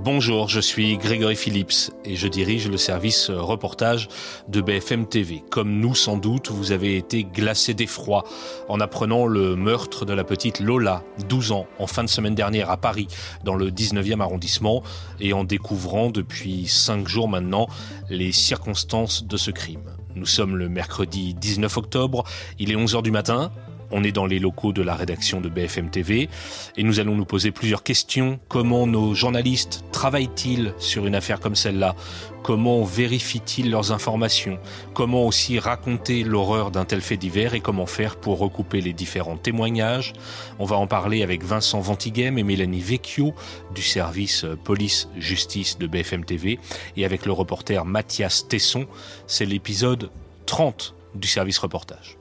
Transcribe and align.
Bonjour, 0.00 0.48
je 0.48 0.60
suis 0.60 0.96
Grégory 0.96 1.34
Phillips 1.34 1.90
et 2.04 2.14
je 2.14 2.28
dirige 2.28 2.68
le 2.68 2.76
service 2.76 3.30
reportage 3.30 4.08
de 4.46 4.60
BFM 4.60 5.06
TV. 5.06 5.42
Comme 5.50 5.80
nous, 5.80 5.96
sans 5.96 6.16
doute, 6.16 6.52
vous 6.52 6.70
avez 6.70 6.96
été 6.96 7.24
glacé 7.24 7.74
d'effroi 7.74 8.22
en 8.68 8.78
apprenant 8.78 9.26
le 9.26 9.56
meurtre 9.56 10.04
de 10.04 10.12
la 10.12 10.22
petite 10.22 10.60
Lola, 10.60 11.02
12 11.28 11.50
ans, 11.50 11.66
en 11.80 11.88
fin 11.88 12.04
de 12.04 12.08
semaine 12.08 12.36
dernière 12.36 12.70
à 12.70 12.76
Paris, 12.76 13.08
dans 13.42 13.56
le 13.56 13.72
19e 13.72 14.20
arrondissement, 14.20 14.84
et 15.18 15.32
en 15.32 15.42
découvrant 15.42 16.10
depuis 16.10 16.68
5 16.68 17.08
jours 17.08 17.28
maintenant 17.28 17.66
les 18.08 18.30
circonstances 18.30 19.24
de 19.24 19.36
ce 19.36 19.50
crime. 19.50 19.82
Nous 20.14 20.26
sommes 20.26 20.56
le 20.56 20.68
mercredi 20.68 21.34
19 21.34 21.76
octobre, 21.76 22.22
il 22.60 22.70
est 22.70 22.76
11h 22.76 23.02
du 23.02 23.10
matin, 23.10 23.50
on 23.90 24.04
est 24.04 24.12
dans 24.12 24.26
les 24.26 24.38
locaux 24.38 24.72
de 24.72 24.82
la 24.82 24.94
rédaction 24.94 25.40
de 25.40 25.48
BFM 25.48 25.90
TV 25.90 26.28
et 26.76 26.82
nous 26.82 27.00
allons 27.00 27.14
nous 27.14 27.24
poser 27.24 27.50
plusieurs 27.50 27.82
questions. 27.82 28.38
Comment 28.48 28.86
nos 28.86 29.14
journalistes 29.14 29.84
travaillent-ils 29.92 30.74
sur 30.78 31.06
une 31.06 31.14
affaire 31.14 31.40
comme 31.40 31.54
celle-là? 31.54 31.94
Comment 32.42 32.84
vérifient-ils 32.84 33.70
leurs 33.70 33.92
informations? 33.92 34.58
Comment 34.94 35.26
aussi 35.26 35.58
raconter 35.58 36.22
l'horreur 36.22 36.70
d'un 36.70 36.84
tel 36.84 37.00
fait 37.00 37.16
divers 37.16 37.54
et 37.54 37.60
comment 37.60 37.86
faire 37.86 38.16
pour 38.16 38.38
recouper 38.38 38.80
les 38.80 38.92
différents 38.92 39.36
témoignages? 39.36 40.12
On 40.58 40.64
va 40.64 40.76
en 40.76 40.86
parler 40.86 41.22
avec 41.22 41.42
Vincent 41.42 41.80
Ventighem 41.80 42.38
et 42.38 42.42
Mélanie 42.42 42.80
Vecchio 42.80 43.34
du 43.74 43.82
service 43.82 44.46
police-justice 44.64 45.78
de 45.78 45.86
BFM 45.86 46.24
TV 46.24 46.58
et 46.96 47.04
avec 47.04 47.26
le 47.26 47.32
reporter 47.32 47.84
Mathias 47.84 48.46
Tesson. 48.48 48.86
C'est 49.26 49.46
l'épisode 49.46 50.10
30 50.46 50.94
du 51.14 51.28
service 51.28 51.58
reportage. 51.58 52.17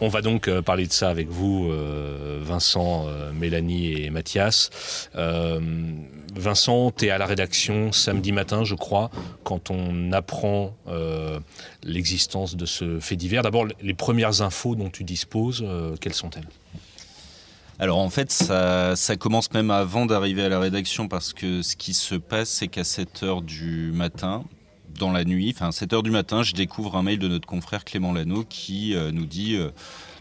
On 0.00 0.08
va 0.08 0.22
donc 0.22 0.46
euh, 0.46 0.62
parler 0.62 0.86
de 0.86 0.92
ça 0.92 1.10
avec 1.10 1.28
vous, 1.28 1.68
euh, 1.72 2.38
Vincent, 2.40 3.06
euh, 3.08 3.32
Mélanie 3.32 3.94
et 3.94 4.10
Mathias. 4.10 4.70
Vincent, 6.36 6.92
tu 6.92 7.06
es 7.06 7.10
à 7.10 7.18
la 7.18 7.26
rédaction 7.26 7.90
samedi 7.90 8.30
matin, 8.30 8.62
je 8.62 8.76
crois, 8.76 9.10
quand 9.42 9.70
on 9.70 10.12
apprend 10.12 10.76
l'existence 11.82 12.54
de 12.54 12.64
ce 12.64 13.00
fait 13.00 13.16
divers. 13.16 13.42
D'abord, 13.42 13.66
les 13.82 13.94
premières 13.94 14.42
infos 14.42 14.76
dont 14.76 14.90
tu 14.90 15.02
disposes, 15.02 15.66
quelles 16.00 16.14
sont-elles? 16.14 16.46
Alors 17.80 17.98
en 17.98 18.10
fait, 18.10 18.30
ça, 18.30 19.16
commence 19.18 19.52
même 19.52 19.70
avant 19.70 20.06
d'arriver 20.06 20.44
à 20.44 20.48
la 20.48 20.60
rédaction 20.60 21.08
parce 21.08 21.32
que 21.32 21.62
ce 21.62 21.74
qui 21.74 21.94
se 21.94 22.14
passe, 22.14 22.50
c'est 22.50 22.68
qu'à 22.68 22.84
7 22.84 23.22
heures 23.24 23.42
du 23.42 23.90
matin, 23.92 24.44
dans 24.98 25.12
la 25.12 25.24
nuit, 25.24 25.54
enfin 25.54 25.72
7 25.72 25.92
heures 25.92 26.02
du 26.02 26.10
matin, 26.10 26.42
je 26.42 26.52
découvre 26.54 26.96
un 26.96 27.02
mail 27.02 27.18
de 27.18 27.28
notre 27.28 27.46
confrère 27.46 27.84
Clément 27.84 28.12
Lano 28.12 28.44
qui 28.48 28.94
euh, 28.94 29.10
nous 29.12 29.26
dit 29.26 29.54
euh, 29.54 29.70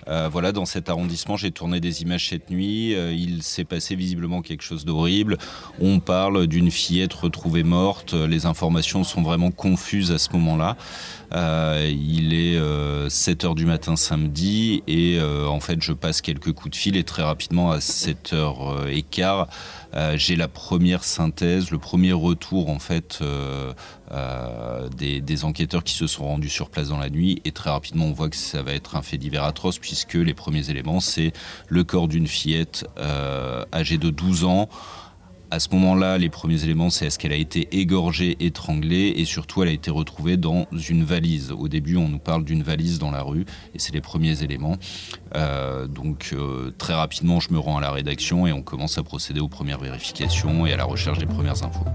euh, 0.08 0.30
voilà, 0.32 0.52
dans 0.52 0.66
cet 0.66 0.90
arrondissement, 0.90 1.36
j'ai 1.36 1.52
tourné 1.52 1.80
des 1.80 2.02
images 2.02 2.30
cette 2.30 2.50
nuit. 2.50 2.92
il 2.92 3.44
s'est 3.44 3.66
passé 3.66 3.96
visiblement 3.96 4.42
quelque 4.42 4.62
chose 4.62 4.86
d'horrible. 4.86 5.38
On 5.82 6.00
parle 6.00 6.48
d'une 6.48 6.72
fillette 6.72 7.14
retrouvée 7.14 7.64
morte. 7.64 8.14
Les 8.14 8.46
informations 8.46 9.04
sont 9.04 9.22
vraiment 9.22 9.52
confuses 9.52 10.14
à 10.14 10.18
ce 10.18 10.32
moment-là. 10.32 10.78
il 11.34 12.34
est 12.34 13.10
7 13.10 13.44
heures 13.44 13.56
du 13.56 13.66
matin 13.66 13.98
samedi 13.98 14.82
et 14.88 15.20
en 15.22 15.60
fait, 15.60 15.82
je 15.82 15.92
passe 15.92 16.22
quelques 16.22 16.54
coups 16.54 16.72
de 16.72 16.76
fil 16.78 16.96
et 16.96 17.04
très 17.04 17.24
rapidement 17.24 17.72
à 17.72 17.82
7 17.82 18.32
heures 18.32 18.88
et 18.88 19.02
quart, 19.02 19.50
j'ai 20.16 20.36
la 20.36 20.48
première 20.48 21.04
synthèse, 21.04 21.72
le 21.72 21.80
premier 21.80 22.14
retour 22.14 22.70
en 22.70 22.80
fait 22.80 23.20
euh, 24.12 24.90
des, 24.96 25.44
enquêteurs 25.44 25.84
qui 25.84 25.94
se 25.94 26.08
sont 26.08 26.26
rendus 26.26 26.50
sur 26.50 26.70
place 26.70 26.90
dans 26.90 26.98
la 26.98 27.10
nuit 27.10 27.42
et 27.46 27.52
très 27.52 27.70
rapidement 27.70 28.06
on 28.06 28.14
voit 28.14 28.30
que 28.30 28.36
ça 28.36 28.62
va 28.62 28.74
être 28.74 28.96
un 28.96 29.02
fait 29.02 29.18
divers 29.18 29.44
atroce 29.44 29.80
puisque 29.80 30.14
les 30.14 30.34
premiers 30.34 30.70
éléments 30.70 31.00
c'est 31.00 31.34
le 31.68 31.84
corps 31.84 32.08
d'une 32.08 32.28
fillette 32.28 32.86
euh, 32.98 33.66
âgée 33.74 33.98
de 33.98 34.10
12 34.10 34.44
ans. 34.46 34.70
À 35.50 35.60
ce 35.60 35.70
moment-là, 35.76 36.18
les 36.18 36.30
premiers 36.30 36.62
éléments, 36.66 36.90
c'est 36.90 37.06
est-ce 37.06 37.18
qu'elle 37.18 37.32
a 37.32 37.38
été 37.38 37.70
égorgée, 37.80 38.36
étranglée, 38.46 39.14
et 39.16 39.24
surtout, 39.24 39.64
elle 39.64 39.70
a 39.70 39.72
été 39.72 39.90
retrouvée 39.90 40.36
dans 40.36 40.68
une 40.74 41.06
valise. 41.06 41.54
Au 41.54 41.70
début, 41.70 41.96
on 41.96 42.10
nous 42.10 42.20
parle 42.20 42.44
d'une 42.44 42.64
valise 42.64 43.00
dans 43.00 43.12
la 43.12 43.22
rue, 43.22 43.46
et 43.74 43.80
c'est 43.80 43.94
les 43.94 44.02
premiers 44.02 44.44
éléments. 44.44 44.76
Euh, 45.36 45.88
donc, 45.88 46.36
très 46.78 46.94
rapidement, 46.94 47.40
je 47.40 47.54
me 47.54 47.60
rends 47.60 47.78
à 47.78 47.82
la 47.82 47.92
rédaction 47.92 48.46
et 48.46 48.52
on 48.52 48.62
commence 48.62 48.98
à 48.98 49.04
procéder 49.04 49.40
aux 49.40 49.48
premières 49.48 49.80
vérifications 49.80 50.66
et 50.66 50.74
à 50.74 50.78
la 50.78 50.84
recherche 50.84 51.18
des 51.18 51.26
premières 51.26 51.64
infos. 51.64 51.86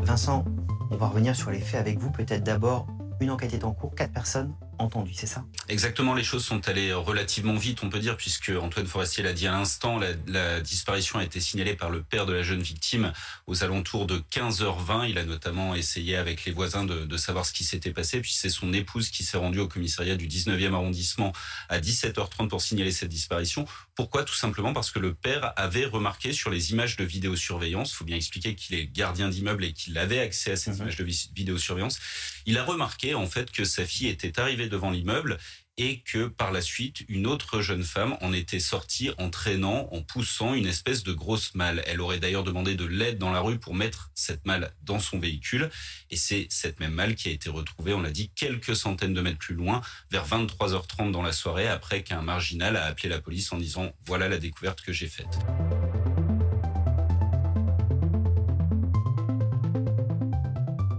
Vincent, 0.00 0.44
on 0.92 0.96
va 0.96 1.08
revenir 1.08 1.34
sur 1.34 1.50
les 1.50 1.58
faits 1.58 1.80
avec 1.80 1.98
vous. 1.98 2.12
Peut-être 2.12 2.44
d'abord, 2.44 2.86
une 3.20 3.30
enquête 3.30 3.52
est 3.54 3.64
en 3.64 3.72
cours, 3.72 3.94
quatre 3.96 4.12
personnes 4.12 4.54
entendu, 4.82 5.12
c'est 5.14 5.26
ça? 5.26 5.44
Exactement, 5.68 6.14
les 6.14 6.24
choses 6.24 6.44
sont 6.44 6.68
allées 6.68 6.92
relativement 6.92 7.54
vite, 7.54 7.82
on 7.82 7.90
peut 7.90 7.98
dire, 7.98 8.16
puisque 8.16 8.50
Antoine 8.50 8.86
Forestier 8.86 9.22
l'a 9.22 9.32
dit 9.32 9.46
à 9.46 9.52
l'instant, 9.52 9.98
la, 10.26 10.60
disparition 10.60 11.18
a 11.18 11.24
été 11.24 11.40
signalée 11.40 11.74
par 11.74 11.90
le 11.90 12.02
père 12.02 12.26
de 12.26 12.32
la 12.32 12.42
jeune 12.42 12.62
victime 12.62 13.12
aux 13.46 13.64
alentours 13.64 14.06
de 14.06 14.22
15h20. 14.32 15.08
Il 15.08 15.18
a 15.18 15.24
notamment 15.24 15.74
essayé 15.74 16.16
avec 16.16 16.44
les 16.44 16.52
voisins 16.52 16.84
de, 16.84 17.16
savoir 17.16 17.46
ce 17.46 17.52
qui 17.52 17.64
s'était 17.64 17.92
passé, 17.92 18.20
puis 18.20 18.32
c'est 18.32 18.50
son 18.50 18.72
épouse 18.72 19.10
qui 19.10 19.22
s'est 19.24 19.36
rendue 19.36 19.60
au 19.60 19.68
commissariat 19.68 20.16
du 20.16 20.26
19e 20.26 20.74
arrondissement 20.74 21.32
à 21.68 21.78
17h30 21.78 22.48
pour 22.48 22.60
signaler 22.60 22.90
cette 22.90 23.08
disparition. 23.08 23.66
Pourquoi? 23.94 24.24
Tout 24.24 24.34
simplement 24.34 24.72
parce 24.72 24.90
que 24.90 24.98
le 24.98 25.14
père 25.14 25.52
avait 25.56 25.84
remarqué 25.84 26.32
sur 26.32 26.50
les 26.50 26.72
images 26.72 26.96
de 26.96 27.04
vidéosurveillance, 27.04 27.92
il 27.92 27.96
faut 27.96 28.04
bien 28.04 28.16
expliquer 28.16 28.54
qu'il 28.54 28.76
est 28.76 28.86
gardien 28.86 29.28
d'immeuble 29.28 29.64
et 29.64 29.72
qu'il 29.72 29.96
avait 29.98 30.18
accès 30.18 30.52
à 30.52 30.56
ces 30.56 30.70
mhm. 30.70 30.76
images 30.78 30.96
de 30.96 31.04
vidéosurveillance, 31.04 31.98
il 32.46 32.58
a 32.58 32.64
remarqué 32.64 33.14
en 33.14 33.26
fait 33.26 33.50
que 33.50 33.64
sa 33.64 33.84
fille 33.84 34.08
était 34.08 34.40
arrivée 34.40 34.68
devant 34.72 34.90
l'immeuble 34.90 35.38
et 35.78 36.00
que 36.00 36.26
par 36.26 36.52
la 36.52 36.60
suite, 36.60 37.04
une 37.08 37.26
autre 37.26 37.62
jeune 37.62 37.82
femme 37.82 38.16
en 38.20 38.32
était 38.32 38.60
sortie 38.60 39.10
en 39.18 39.30
traînant, 39.30 39.88
en 39.92 40.02
poussant 40.02 40.54
une 40.54 40.66
espèce 40.66 41.02
de 41.02 41.12
grosse 41.12 41.54
malle. 41.54 41.82
Elle 41.86 42.00
aurait 42.00 42.18
d'ailleurs 42.18 42.44
demandé 42.44 42.74
de 42.74 42.84
l'aide 42.84 43.18
dans 43.18 43.32
la 43.32 43.40
rue 43.40 43.58
pour 43.58 43.74
mettre 43.74 44.10
cette 44.14 44.44
malle 44.44 44.72
dans 44.82 44.98
son 44.98 45.18
véhicule. 45.18 45.70
Et 46.10 46.16
c'est 46.16 46.46
cette 46.50 46.78
même 46.78 46.92
malle 46.92 47.14
qui 47.14 47.28
a 47.28 47.32
été 47.32 47.48
retrouvée, 47.48 47.94
on 47.94 48.02
l'a 48.02 48.10
dit, 48.10 48.30
quelques 48.34 48.76
centaines 48.76 49.14
de 49.14 49.20
mètres 49.22 49.38
plus 49.38 49.54
loin, 49.54 49.80
vers 50.10 50.26
23h30 50.26 51.10
dans 51.10 51.22
la 51.22 51.32
soirée, 51.32 51.68
après 51.68 52.02
qu'un 52.02 52.22
marginal 52.22 52.76
a 52.76 52.84
appelé 52.84 53.08
la 53.08 53.20
police 53.20 53.50
en 53.52 53.56
disant 53.56 53.92
voilà 54.04 54.28
la 54.28 54.38
découverte 54.38 54.82
que 54.82 54.92
j'ai 54.92 55.08
faite. 55.08 55.38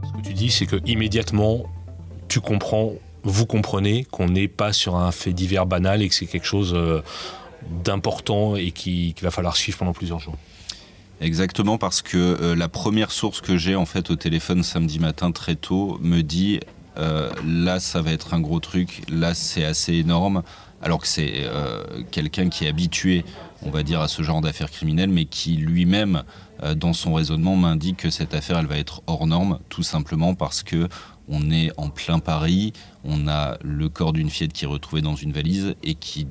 Ce 0.04 0.18
que 0.18 0.28
tu 0.28 0.34
dis, 0.34 0.50
c'est 0.50 0.66
que 0.66 0.82
immédiatement, 0.86 1.72
tu 2.28 2.40
comprends 2.40 2.96
vous 3.24 3.46
comprenez 3.46 4.06
qu'on 4.06 4.28
n'est 4.28 4.48
pas 4.48 4.74
sur 4.74 4.96
un 4.96 5.12
fait 5.12 5.34
divers 5.34 5.66
banal 5.66 6.02
et 6.02 6.10
que 6.10 6.16
c'est 6.16 6.26
quelque 6.26 6.46
chose 6.46 6.74
euh, 6.76 7.02
d'important 7.84 8.56
et 8.56 8.72
qu'il 8.72 9.14
va 9.22 9.32
falloir 9.32 9.56
suivre 9.56 9.78
pendant 9.78 9.94
plusieurs 9.94 10.20
jours. 10.20 10.36
Exactement 11.22 11.78
parce 11.78 12.02
que 12.02 12.18
euh, 12.18 12.56
la 12.56 12.68
première 12.68 13.12
source 13.12 13.40
que 13.40 13.58
j'ai 13.58 13.76
en 13.76 13.86
fait 13.86 14.10
au 14.10 14.16
téléphone 14.16 14.64
samedi 14.64 15.00
matin 15.00 15.32
très 15.32 15.56
tôt 15.56 15.98
me 16.02 16.22
dit 16.22 16.60
là 16.96 17.80
ça 17.80 18.02
va 18.02 18.12
être 18.12 18.34
un 18.34 18.40
gros 18.40 18.60
truc, 18.60 19.04
là 19.10 19.34
c'est 19.34 19.66
assez 19.66 19.94
énorme, 19.94 20.44
alors 20.82 21.00
que 21.00 21.08
c'est 21.08 21.46
quelqu'un 22.12 22.50
qui 22.50 22.66
est 22.66 22.68
habitué, 22.68 23.26
on 23.66 23.70
va 23.70 23.84
dire, 23.84 24.02
à 24.02 24.08
ce 24.08 24.22
genre 24.22 24.42
d'affaires 24.42 24.70
criminelles, 24.70 25.10
mais 25.10 25.26
qui 25.26 25.56
lui-même, 25.56 26.24
dans 26.76 26.94
son 26.94 27.14
raisonnement, 27.14 27.56
m'indique 27.56 27.98
que 27.98 28.10
cette 28.10 28.34
affaire, 28.34 28.60
elle 28.60 28.68
va 28.68 28.78
être 28.78 29.02
hors 29.08 29.26
norme, 29.26 29.60
tout 29.70 29.84
simplement 29.84 30.36
parce 30.36 30.62
que 30.62 30.90
on 31.28 31.52
est 31.52 31.72
en 31.78 31.90
plein 31.90 32.20
Paris, 32.20 32.74
on 33.04 33.28
a 33.28 33.58
le 33.64 33.90
corps 33.90 34.14
d'une 34.14 34.30
fillette 34.30 34.54
qui 34.54 34.66
est 34.66 34.68
retrouvée 34.68 35.02
dans 35.02 35.16
une 35.16 35.32
valise 35.32 35.76
et 35.84 35.96
qui, 35.96 36.28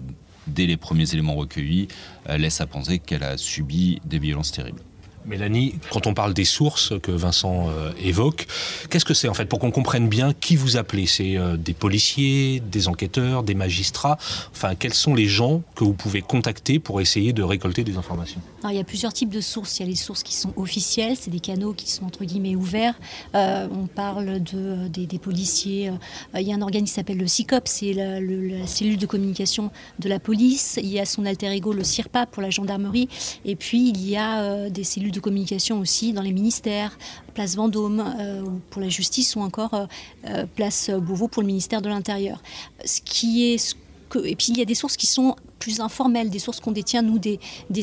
dès 0.46 0.66
les 0.66 0.76
premiers 0.76 1.12
éléments 1.12 1.34
recueillis, 1.34 1.88
euh, 2.28 2.36
laisse 2.36 2.60
à 2.60 2.66
penser 2.66 2.98
qu'elle 2.98 3.22
a 3.22 3.36
subi 3.36 4.00
des 4.04 4.18
violences 4.18 4.52
terribles. 4.52 4.82
Mélanie, 5.24 5.74
quand 5.90 6.06
on 6.06 6.14
parle 6.14 6.34
des 6.34 6.44
sources 6.44 6.92
que 7.00 7.12
Vincent 7.12 7.68
euh, 7.68 7.92
évoque, 8.02 8.46
qu'est-ce 8.90 9.04
que 9.04 9.14
c'est 9.14 9.28
en 9.28 9.34
fait 9.34 9.46
pour 9.46 9.58
qu'on 9.58 9.70
comprenne 9.70 10.08
bien 10.08 10.32
qui 10.32 10.56
vous 10.56 10.76
appelez? 10.76 11.06
C'est 11.06 11.36
euh, 11.36 11.56
des 11.56 11.74
policiers, 11.74 12.60
des 12.60 12.88
enquêteurs, 12.88 13.42
des 13.42 13.54
magistrats? 13.54 14.18
Enfin, 14.50 14.74
quels 14.74 14.94
sont 14.94 15.14
les 15.14 15.26
gens 15.26 15.62
que 15.76 15.84
vous 15.84 15.92
pouvez 15.94 16.22
contacter 16.22 16.78
pour 16.78 17.00
essayer 17.00 17.32
de 17.32 17.42
récolter 17.42 17.84
des 17.84 17.96
informations? 17.96 18.40
Il 18.68 18.76
y 18.76 18.80
a 18.80 18.84
plusieurs 18.84 19.12
types 19.12 19.30
de 19.30 19.40
sources. 19.40 19.78
Il 19.78 19.82
y 19.82 19.86
a 19.86 19.88
les 19.88 19.96
sources 19.96 20.22
qui 20.22 20.34
sont 20.34 20.52
officielles, 20.56 21.16
c'est 21.18 21.30
des 21.30 21.40
canaux 21.40 21.72
qui 21.72 21.90
sont 21.90 22.04
entre 22.04 22.24
guillemets 22.24 22.56
ouverts. 22.56 22.94
Euh, 23.34 23.68
on 23.72 23.86
parle 23.86 24.42
de, 24.42 24.88
des, 24.88 25.18
policiers. 25.18 25.90
il 26.34 26.42
y 26.42 26.52
a 26.52 26.56
un 26.56 26.62
organisme 26.62 26.92
qui 26.92 26.94
s'appelle 26.94 27.18
le 27.18 27.26
CICOP, 27.26 27.68
c'est 27.68 27.92
la, 27.92 28.20
la, 28.20 28.66
cellule 28.66 28.96
de 28.96 29.06
communication 29.06 29.70
de 29.98 30.08
la 30.08 30.18
police. 30.18 30.78
Il 30.82 30.88
y 30.88 30.98
a 30.98 31.04
son 31.04 31.26
alter 31.26 31.52
ego, 31.52 31.72
le 31.72 31.84
CIRPA 31.84 32.26
pour 32.26 32.42
la 32.42 32.50
gendarmerie. 32.50 33.08
Et 33.44 33.56
puis 33.56 33.90
il 33.90 34.08
y 34.08 34.16
a 34.16 34.68
des 34.68 34.84
cellules 34.84 35.11
de 35.12 35.20
communication 35.20 35.78
aussi 35.78 36.12
dans 36.12 36.22
les 36.22 36.32
ministères, 36.32 36.98
place 37.34 37.56
Vendôme 37.56 38.04
euh, 38.18 38.42
pour 38.70 38.82
la 38.82 38.88
justice 38.88 39.36
ou 39.36 39.40
encore 39.40 39.74
euh, 39.74 39.86
euh, 40.26 40.46
place 40.46 40.90
Beauvau 40.90 41.28
pour 41.28 41.42
le 41.42 41.46
ministère 41.46 41.82
de 41.82 41.88
l'Intérieur. 41.88 42.42
Ce 42.84 43.00
qui 43.00 43.52
est 43.52 43.76
que, 44.08 44.18
et 44.26 44.34
puis 44.36 44.48
il 44.48 44.58
y 44.58 44.62
a 44.62 44.66
des 44.66 44.74
sources 44.74 44.96
qui 44.96 45.06
sont 45.06 45.36
plus 45.58 45.80
informelles, 45.80 46.28
des 46.28 46.40
sources 46.40 46.58
qu'on 46.58 46.72
détient, 46.72 47.02
nous, 47.02 47.20
des, 47.20 47.38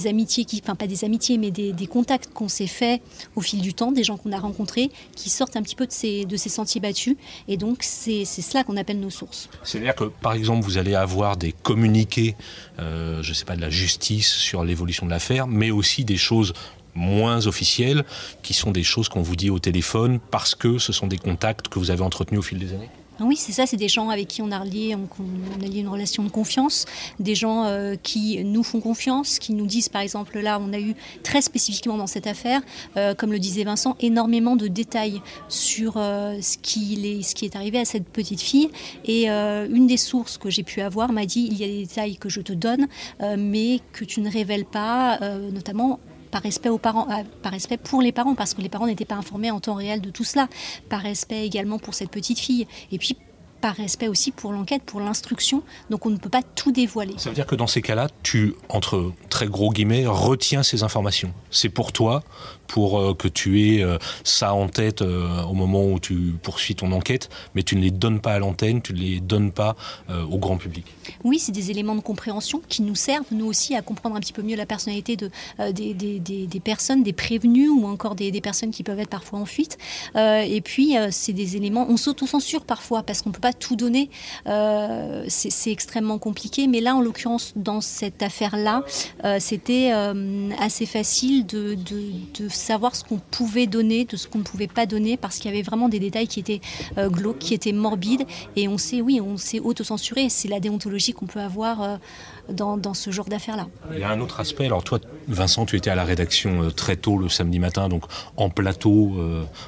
amitiés, 0.06 0.44
qui, 0.44 0.62
enfin 0.62 0.76
pas 0.76 0.86
des 0.86 1.06
amitiés, 1.06 1.38
mais 1.38 1.50
des, 1.50 1.88
contacts 1.88 2.34
qu'on 2.34 2.50
s'est 2.50 2.68
fait 2.68 3.02
au 3.38 3.42
fil 3.42 3.62
du 3.62 3.74
temps, 3.74 3.94
des 3.94 4.04
gens 4.04 4.18
qu'on 4.18 4.34
a 4.34 4.38
rencontrés, 4.38 4.92
qui 5.16 5.30
sortent 5.30 5.56
un 5.56 5.62
petit 5.62 5.76
peu 5.76 5.88
de 5.88 5.92
ces, 5.92 6.50
sentiers 6.50 6.82
battus. 6.82 7.16
Et 7.48 7.56
donc 7.56 7.78
c'est 7.82 8.26
cela 8.26 8.66
qu'on 8.66 8.76
appelle 8.76 9.00
nos 9.00 9.10
sources. 9.10 9.50
C'est-à-dire 9.64 9.96
que, 9.96 10.04
par 10.04 10.34
exemple, 10.34 10.66
vous 10.66 10.78
allez 10.78 10.94
avoir 10.94 11.38
des 11.38 11.54
communiqués, 11.54 12.36
je 12.78 13.28
ne 13.28 13.34
sais 13.34 13.46
pas, 13.46 13.56
de 13.56 13.62
la 13.62 13.70
justice 13.70 14.28
sur 14.28 14.66
l'évolution 14.66 15.06
de 15.06 15.12
l'affaire, 15.12 15.48
mais 15.48 15.72
aussi 15.72 16.04
des 16.04 16.18
choses 16.18 16.54
moins 16.96 17.48
officielles, 17.48 18.06
qui 18.44 18.54
sont 18.54 18.72
des 18.72 18.84
choses 18.84 19.10
qu'on 19.10 19.22
vous 19.22 19.36
dit 19.36 19.50
au 19.50 19.60
téléphone 19.60 20.20
parce 20.32 20.56
que 20.56 20.78
ce 20.78 20.94
sont 20.94 21.08
des 21.08 21.18
contacts 21.18 21.68
que 21.68 21.80
vous 21.80 21.92
avez 21.92 22.02
entretenus 22.02 22.40
au 22.40 22.44
fil 22.44 22.60
des 22.60 22.74
années? 22.74 22.90
Oui, 23.22 23.36
c'est 23.36 23.52
ça, 23.52 23.66
c'est 23.66 23.78
des 23.78 23.90
gens 23.90 24.10
avec 24.10 24.28
qui 24.30 24.42
on 24.42 24.52
a 24.52 24.64
lié, 24.64 24.96
on, 24.96 25.64
a 25.64 25.68
lié 25.68 25.80
une 25.82 25.90
relation 25.90 26.24
de 26.24 26.30
confiance, 26.30 26.86
des 27.20 27.36
gens 27.36 27.66
euh, 27.66 27.96
qui 28.02 28.42
nous 28.46 28.64
font 28.64 28.80
confiance, 28.80 29.40
qui 29.40 29.54
nous 29.54 29.66
disent, 29.66 29.90
par 29.90 30.02
exemple, 30.02 30.40
là, 30.40 30.58
on 30.62 30.72
a 30.72 30.80
eu 30.80 30.96
très 31.22 31.42
spécifiquement 31.42 31.98
dans 31.98 32.08
cette 32.08 32.28
affaire, 32.28 32.62
euh, 32.96 33.14
comme 33.14 33.34
le 33.34 33.40
disait 33.40 33.66
Vincent, 33.66 33.98
énormément 34.00 34.56
de 34.56 34.68
détails 34.68 35.22
sur 35.50 35.96
euh, 35.98 36.40
ce 36.42 36.58
qui 36.58 37.46
est 37.46 37.56
arrivé 37.58 37.80
à 37.80 37.86
cette 37.86 38.08
petite 38.08 38.42
fille. 38.42 38.70
Et 39.04 39.28
une 39.28 39.88
des 39.88 39.98
sources 39.98 40.38
que 40.38 40.50
j'ai 40.50 40.64
pu 40.64 40.82
avoir 40.82 41.12
m'a 41.12 41.26
dit, 41.26 41.48
il 41.52 41.58
y 41.58 41.64
a 41.64 41.68
des 41.68 41.86
détails 41.86 42.18
que 42.18 42.30
je 42.30 42.42
te 42.42 42.54
donne, 42.54 42.88
mais 43.38 43.80
que 43.92 44.06
tu 44.06 44.22
ne 44.22 44.32
révèles 44.32 44.66
pas, 44.66 45.20
notamment 45.52 46.00
par 46.32 46.42
respect 46.42 46.70
aux 46.70 46.78
parents, 46.78 47.08
par 47.42 47.52
respect 47.52 47.78
pour 47.78 48.02
les 48.02 48.12
parents, 48.12 48.36
parce 48.36 48.54
que 48.54 48.62
les 48.62 48.70
parents 48.70 48.88
n'étaient 48.88 49.06
pas 49.06 49.16
informés 49.16 49.52
en 49.52 49.60
temps 49.60 49.76
réel 49.76 50.02
de 50.02 50.10
tout 50.10 50.24
cela, 50.24 50.48
par 50.90 51.02
respect 51.02 51.46
également 51.46 51.80
pour 51.80 51.94
cette 51.94 52.12
petite 52.12 52.40
fille, 52.40 52.68
et 52.92 52.98
puis 52.98 53.18
par 53.62 53.76
respect 53.76 54.08
aussi 54.08 54.32
pour 54.32 54.52
l'enquête, 54.52 54.84
pour 54.84 55.00
l'instruction. 55.00 55.64
Donc 55.90 56.06
on 56.06 56.10
ne 56.10 56.18
peut 56.18 56.30
pas 56.30 56.42
tout 56.56 56.72
dévoiler. 56.72 57.14
Ça 57.18 57.30
veut 57.30 57.36
dire 57.36 57.46
que 57.46 57.56
dans 57.56 57.68
ces 57.68 57.82
cas-là, 57.82 58.08
tu, 58.24 58.56
entre 58.70 59.12
très 59.30 59.48
gros 59.48 59.72
guillemets, 59.72 60.06
retiens 60.08 60.64
ces 60.64 60.84
informations. 60.84 61.34
C'est 61.52 61.70
pour 61.70 61.92
toi, 61.92 62.24
pour 62.70 63.00
euh, 63.00 63.14
que 63.14 63.28
tu 63.28 63.62
aies 63.62 63.84
euh, 63.84 63.98
ça 64.24 64.54
en 64.54 64.70
tête 64.70 65.02
euh, 65.02 65.44
au 65.44 65.54
moment 65.54 65.86
où 65.86 66.00
tu 66.00 66.36
poursuis 66.42 66.76
ton 66.76 66.92
enquête, 66.94 67.30
mais 67.56 67.64
tu 67.64 67.76
ne 67.76 67.82
les 67.82 67.92
donnes 67.92 68.22
pas 68.22 68.34
à 68.34 68.40
l'antenne, 68.40 68.82
tu 68.82 68.94
ne 68.94 69.00
les 69.00 69.20
donnes 69.20 69.52
pas 69.52 69.76
au 70.30 70.38
grand 70.38 70.58
public. 70.58 70.86
Oui, 71.24 71.40
c'est 71.40 71.52
des 71.52 71.72
éléments 71.72 71.96
de 71.96 72.02
compréhension 72.02 72.62
qui 72.68 72.84
nous 72.84 72.96
servent, 72.96 73.26
nous 73.32 73.46
aussi, 73.46 73.76
à 73.76 73.82
comprendre 73.82 74.16
un 74.16 74.20
petit 74.20 74.34
peu 74.34 74.44
mieux 74.44 74.56
la 74.56 74.66
personnalité 74.66 75.16
de, 75.16 75.32
des, 75.72 75.94
des, 75.94 76.20
des, 76.20 76.60
personnes, 76.60 77.02
des 77.02 77.14
prévenus 77.14 77.70
ou 77.70 77.88
encore 77.88 78.16
des, 78.16 78.32
personnes 78.42 78.72
qui 78.72 78.84
peuvent 78.84 79.00
être 79.00 79.10
parfois 79.10 79.40
en 79.40 79.46
fuite. 79.46 79.78
et 80.16 80.62
puis, 80.62 80.96
c'est 81.10 81.34
des 81.34 81.56
éléments, 81.56 81.88
on 81.90 81.98
s'auto-censure 81.98 82.66
parfois 82.66 83.02
parce 83.04 83.22
qu'on 83.22 83.30
ne 83.30 83.34
peut 83.34 83.42
pas 83.42 83.49
tout 83.54 83.76
donner. 83.76 84.10
c'est 85.28 85.72
extrêmement 85.72 86.18
compliqué, 86.18 86.68
mais 86.68 86.82
là, 86.82 86.96
en 86.96 87.02
l'occurrence, 87.02 87.54
dans 87.56 87.82
cette 87.82 88.22
affaire-là, 88.24 88.84
c'était 89.40 89.92
assez 90.60 90.86
facile 90.86 91.46
de, 91.46 91.78
savoir 92.50 92.96
ce 92.96 93.04
qu'on 93.04 93.18
pouvait 93.20 93.68
donner, 93.68 94.06
de 94.06 94.18
ce 94.18 94.28
qu'on 94.28 94.40
ne 94.40 94.44
pouvait 94.44 94.68
pas 94.68 94.86
donner, 94.86 95.18
parce 95.18 95.38
qu'il 95.38 95.52
y 95.52 95.54
avait 95.54 95.64
vraiment 95.64 95.90
des 95.90 96.00
détails 96.00 96.28
qui 96.28 96.40
étaient 96.40 96.62
euh, 96.98 97.10
glauques, 97.10 97.40
qui 97.40 97.54
étaient 97.54 97.72
morbides. 97.72 98.26
Et 98.56 98.68
on 98.68 98.78
sait, 98.78 99.02
oui, 99.02 99.22
on 99.22 99.38
s'est 99.38 99.60
auto-censuré. 99.60 100.30
C'est 100.30 100.48
la 100.48 100.60
déontologie 100.60 101.14
qu'on 101.14 101.26
peut 101.26 101.40
avoir 101.40 102.00
euh, 102.50 102.78
dans, 102.78 102.94
ce 102.94 103.12
genre 103.12 103.26
d'affaires-là. 103.26 103.68
Il 103.94 104.00
y 104.00 104.04
a 104.04 104.10
un 104.10 104.20
autre 104.20 104.40
aspect. 104.40 104.66
Alors 104.66 104.84
toi, 104.84 105.00
Vincent, 105.28 105.66
tu 105.66 105.76
étais 105.76 105.90
à 105.90 105.96
la 105.96 106.04
rédaction 106.04 106.64
euh, 106.64 106.72
très 106.72 106.96
tôt 106.96 107.18
le 107.18 107.30
samedi 107.30 107.60
matin, 107.60 107.90
donc 107.90 108.04
en 108.38 108.50
plateau, 108.50 109.18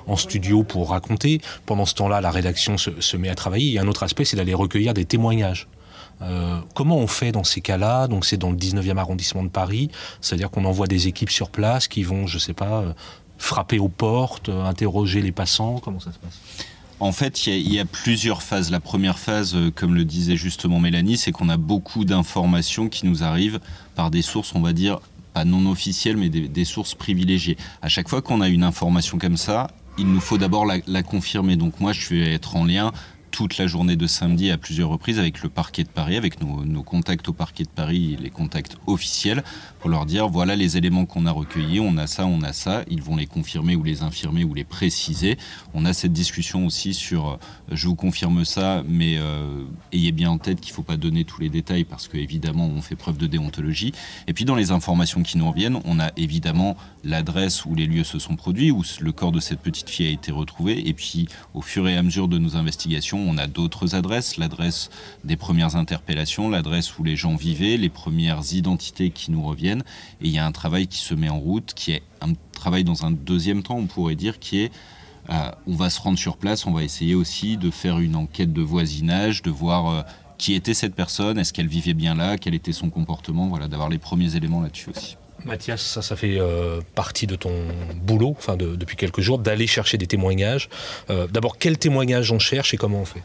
en 0.08 0.16
studio 0.16 0.64
pour 0.64 0.90
raconter. 0.90 1.42
Pendant 1.66 1.86
ce 1.86 1.96
temps-là, 1.96 2.22
la 2.22 2.32
rédaction 2.32 2.78
se, 2.78 3.18
met 3.18 3.30
à 3.30 3.36
travailler. 3.36 3.66
Il 3.66 3.74
y 3.74 3.80
a 3.80 3.82
un 3.82 3.88
autre 3.88 4.04
aspect, 4.04 4.26
c'est 4.26 4.38
d'aller 4.38 4.54
recueillir 4.54 4.94
des 4.94 5.06
témoignages. 5.06 5.68
Euh, 6.22 6.60
comment 6.76 6.98
on 6.98 7.08
fait 7.08 7.32
dans 7.32 7.44
ces 7.44 7.62
cas-là? 7.62 8.08
Donc 8.08 8.26
c'est 8.26 8.38
dans 8.38 8.52
le 8.52 8.58
19e 8.58 8.98
arrondissement 8.98 9.44
de 9.44 9.50
Paris, 9.50 9.90
c'est-à-dire 10.22 10.50
qu'on 10.52 10.66
envoie 10.66 10.88
des 10.88 11.08
équipes 11.08 11.32
sur 11.32 11.50
place 11.50 11.88
qui 11.88 12.04
vont, 12.04 12.28
je 12.28 12.38
sais 12.38 12.54
pas, 12.54 12.82
euh, 12.82 12.94
frapper 13.38 13.80
aux 13.80 13.90
portes, 13.90 14.50
euh, 14.50 14.64
interroger 14.66 15.22
les 15.22 15.32
passants, 15.32 15.80
comment 15.80 16.00
ça 16.00 16.12
se 16.12 16.20
passe? 16.20 16.40
En 17.02 17.12
fait, 17.12 17.48
il 17.48 17.74
y, 17.74 17.80
a 17.80 17.86
plusieurs 17.86 18.44
phases. 18.44 18.70
La 18.70 18.80
première 18.80 19.18
phase, 19.18 19.58
comme 19.74 19.96
le 19.96 20.06
disait 20.06 20.36
justement 20.36 20.80
Mélanie, 20.80 21.18
c'est 21.18 21.32
qu'on 21.32 21.50
a 21.50 21.58
beaucoup 21.58 22.06
d'informations 22.06 22.90
qui 22.90 23.08
nous 23.08 23.24
arrivent 23.24 23.60
par 23.96 24.12
des 24.12 24.22
sources, 24.22 24.54
on 24.54 24.62
va 24.62 24.72
dire, 24.72 25.00
pas 25.34 25.44
non 25.44 25.66
officielles, 25.72 26.16
mais 26.16 26.30
des, 26.30 26.66
sources 26.66 26.94
privilégiées. 26.94 27.58
À 27.82 27.90
chaque 27.90 28.08
fois 28.08 28.22
qu'on 28.22 28.40
a 28.40 28.50
une 28.50 28.64
information 28.64 29.18
comme 29.18 29.36
ça, 29.36 29.66
il 29.98 30.06
nous 30.06 30.20
faut 30.20 30.38
d'abord 30.38 30.64
la, 30.68 30.78
la, 30.86 31.02
confirmer. 31.02 31.56
Donc 31.56 31.80
moi, 31.80 31.92
je 31.92 32.08
vais 32.10 32.34
être 32.34 32.56
en 32.56 32.66
lien 32.66 32.92
toute 33.32 33.58
la 33.58 33.66
journée 33.66 33.96
de 33.96 34.08
samedi 34.08 34.52
à 34.52 34.58
plusieurs 34.58 34.90
reprises 34.90 35.18
avec 35.18 35.42
le 35.42 35.50
parquet 35.50 35.84
de 35.84 35.90
Paris, 35.90 36.18
avec 36.18 36.42
nos, 36.42 36.84
contacts 36.84 37.30
au 37.30 37.34
parquet 37.34 37.64
de 37.64 37.70
Paris, 37.70 38.18
les 38.22 38.30
contacts 38.30 38.78
officiels, 38.86 39.44
pour 39.80 39.90
leur 39.90 40.06
dire 40.06 40.28
voilà 40.28 40.56
les 40.56 40.78
éléments 40.78 41.06
qu'on 41.06 41.26
a 41.26 41.32
recueillis, 41.32 41.80
on 41.80 41.98
a 41.98 42.08
ça, 42.08 42.26
on 42.26 42.42
a 42.42 42.54
ça, 42.54 42.84
ils 42.90 43.02
vont 43.02 43.16
les 43.16 43.26
confirmer 43.26 43.76
ou 43.76 43.84
les 43.84 44.04
infirmer 44.04 44.44
ou 44.44 44.54
les 44.54 44.64
préciser. 44.64 45.38
On 45.74 45.86
a 45.86 45.94
cette 45.94 46.14
discussion 46.14 46.66
aussi 46.66 46.94
sur 46.94 47.30
euh, 47.30 47.38
je 47.72 47.88
vous 47.88 47.96
confirme 47.96 48.44
ça, 48.46 48.84
mais 48.88 49.16
euh, 49.18 49.64
ayez 49.94 50.12
bien 50.12 50.30
en 50.30 50.38
tête 50.38 50.60
qu'il 50.60 50.72
ne 50.72 50.76
faut 50.76 50.84
pas 50.84 50.98
donner 50.98 51.24
tous 51.24 51.42
les 51.42 51.50
détails 51.50 51.86
parce 51.86 52.08
qu'évidemment 52.08 52.68
on 52.68 52.82
fait 52.82 52.96
preuve 52.96 53.18
de 53.18 53.28
déontologie. 53.28 53.94
Et 54.28 54.34
puis 54.34 54.46
dans 54.46 54.56
les 54.56 54.72
informations 54.72 55.24
qui 55.24 55.38
nous 55.38 55.50
reviennent, 55.50 55.80
on 55.86 56.00
a 56.00 56.12
évidemment 56.18 56.76
l'adresse 57.04 57.66
où 57.66 57.74
les 57.76 57.88
lieux 57.88 58.04
se 58.04 58.20
sont 58.20 58.36
produits, 58.36 58.72
où 58.72 58.84
le 59.00 59.12
corps 59.12 59.32
de 59.32 59.40
cette 59.40 59.60
petite 59.60 59.90
fille 59.90 60.08
a 60.08 60.10
été 60.10 60.32
retrouvé, 60.32 60.88
et 60.88 60.94
puis 60.94 61.28
au 61.54 61.62
fur 61.62 61.88
et 61.88 61.98
à 61.98 62.04
mesure 62.04 62.28
de 62.28 62.38
nos 62.38 62.56
investigations, 62.56 63.21
on 63.28 63.38
a 63.38 63.48
d'autres 63.48 63.96
adresses, 63.96 64.38
l'adresse 64.38 64.90
des 65.24 65.38
premières 65.38 65.76
interpellations, 65.76 66.50
l'adresse 66.50 66.98
où 66.98 67.04
les 67.04 67.16
gens 67.16 67.36
vivaient, 67.36 67.78
les 67.78 67.90
premières 67.90 68.54
identités 68.54 69.12
qui 69.12 69.32
nous 69.32 69.44
reviennent. 69.44 69.84
Et 70.22 70.28
il 70.28 70.32
y 70.32 70.40
a 70.40 70.46
un 70.46 70.52
travail 70.52 70.88
qui 70.88 71.00
se 71.00 71.14
met 71.14 71.30
en 71.30 71.40
route, 71.40 71.74
qui 71.74 71.92
est 71.92 72.04
un 72.22 72.34
travail 72.54 72.84
dans 72.84 73.06
un 73.06 73.12
deuxième 73.12 73.64
temps, 73.64 73.78
on 73.78 73.88
pourrait 73.88 74.16
dire, 74.16 74.40
qui 74.40 74.60
est 74.60 74.72
euh, 75.30 75.52
on 75.68 75.76
va 75.76 75.90
se 75.90 76.02
rendre 76.02 76.18
sur 76.18 76.38
place, 76.38 76.66
on 76.66 76.72
va 76.72 76.84
essayer 76.84 77.16
aussi 77.16 77.58
de 77.58 77.70
faire 77.70 78.00
une 78.00 78.16
enquête 78.16 78.54
de 78.54 78.62
voisinage, 78.62 79.44
de 79.44 79.52
voir 79.52 79.88
euh, 79.88 80.02
qui 80.38 80.56
était 80.56 80.74
cette 80.74 80.96
personne, 80.96 81.38
est-ce 81.38 81.54
qu'elle 81.54 81.68
vivait 81.68 81.94
bien 81.94 82.16
là, 82.16 82.38
quel 82.38 82.56
était 82.56 82.72
son 82.72 82.90
comportement, 82.90 83.48
voilà, 83.48 83.68
d'avoir 83.68 83.90
les 83.90 84.00
premiers 84.00 84.36
éléments 84.36 84.62
là-dessus 84.62 84.90
aussi. 84.90 85.18
Mathias, 85.46 85.82
ça, 85.82 86.02
ça 86.02 86.16
fait 86.16 86.38
euh, 86.40 86.82
partie 86.96 87.28
de 87.28 87.36
ton 87.36 87.52
boulot, 87.96 88.36
enfin 88.38 88.58
depuis 88.58 88.96
quelques 88.96 89.22
jours, 89.22 89.40
d'aller 89.40 89.68
chercher 89.68 89.98
des 89.98 90.08
témoignages. 90.08 90.70
Euh, 91.10 91.28
d'abord, 91.28 91.58
quels 91.58 91.78
témoignages 91.78 92.32
on 92.32 92.40
cherche 92.40 92.74
et 92.74 92.78
comment 92.78 93.02
on 93.02 93.06
fait? 93.06 93.24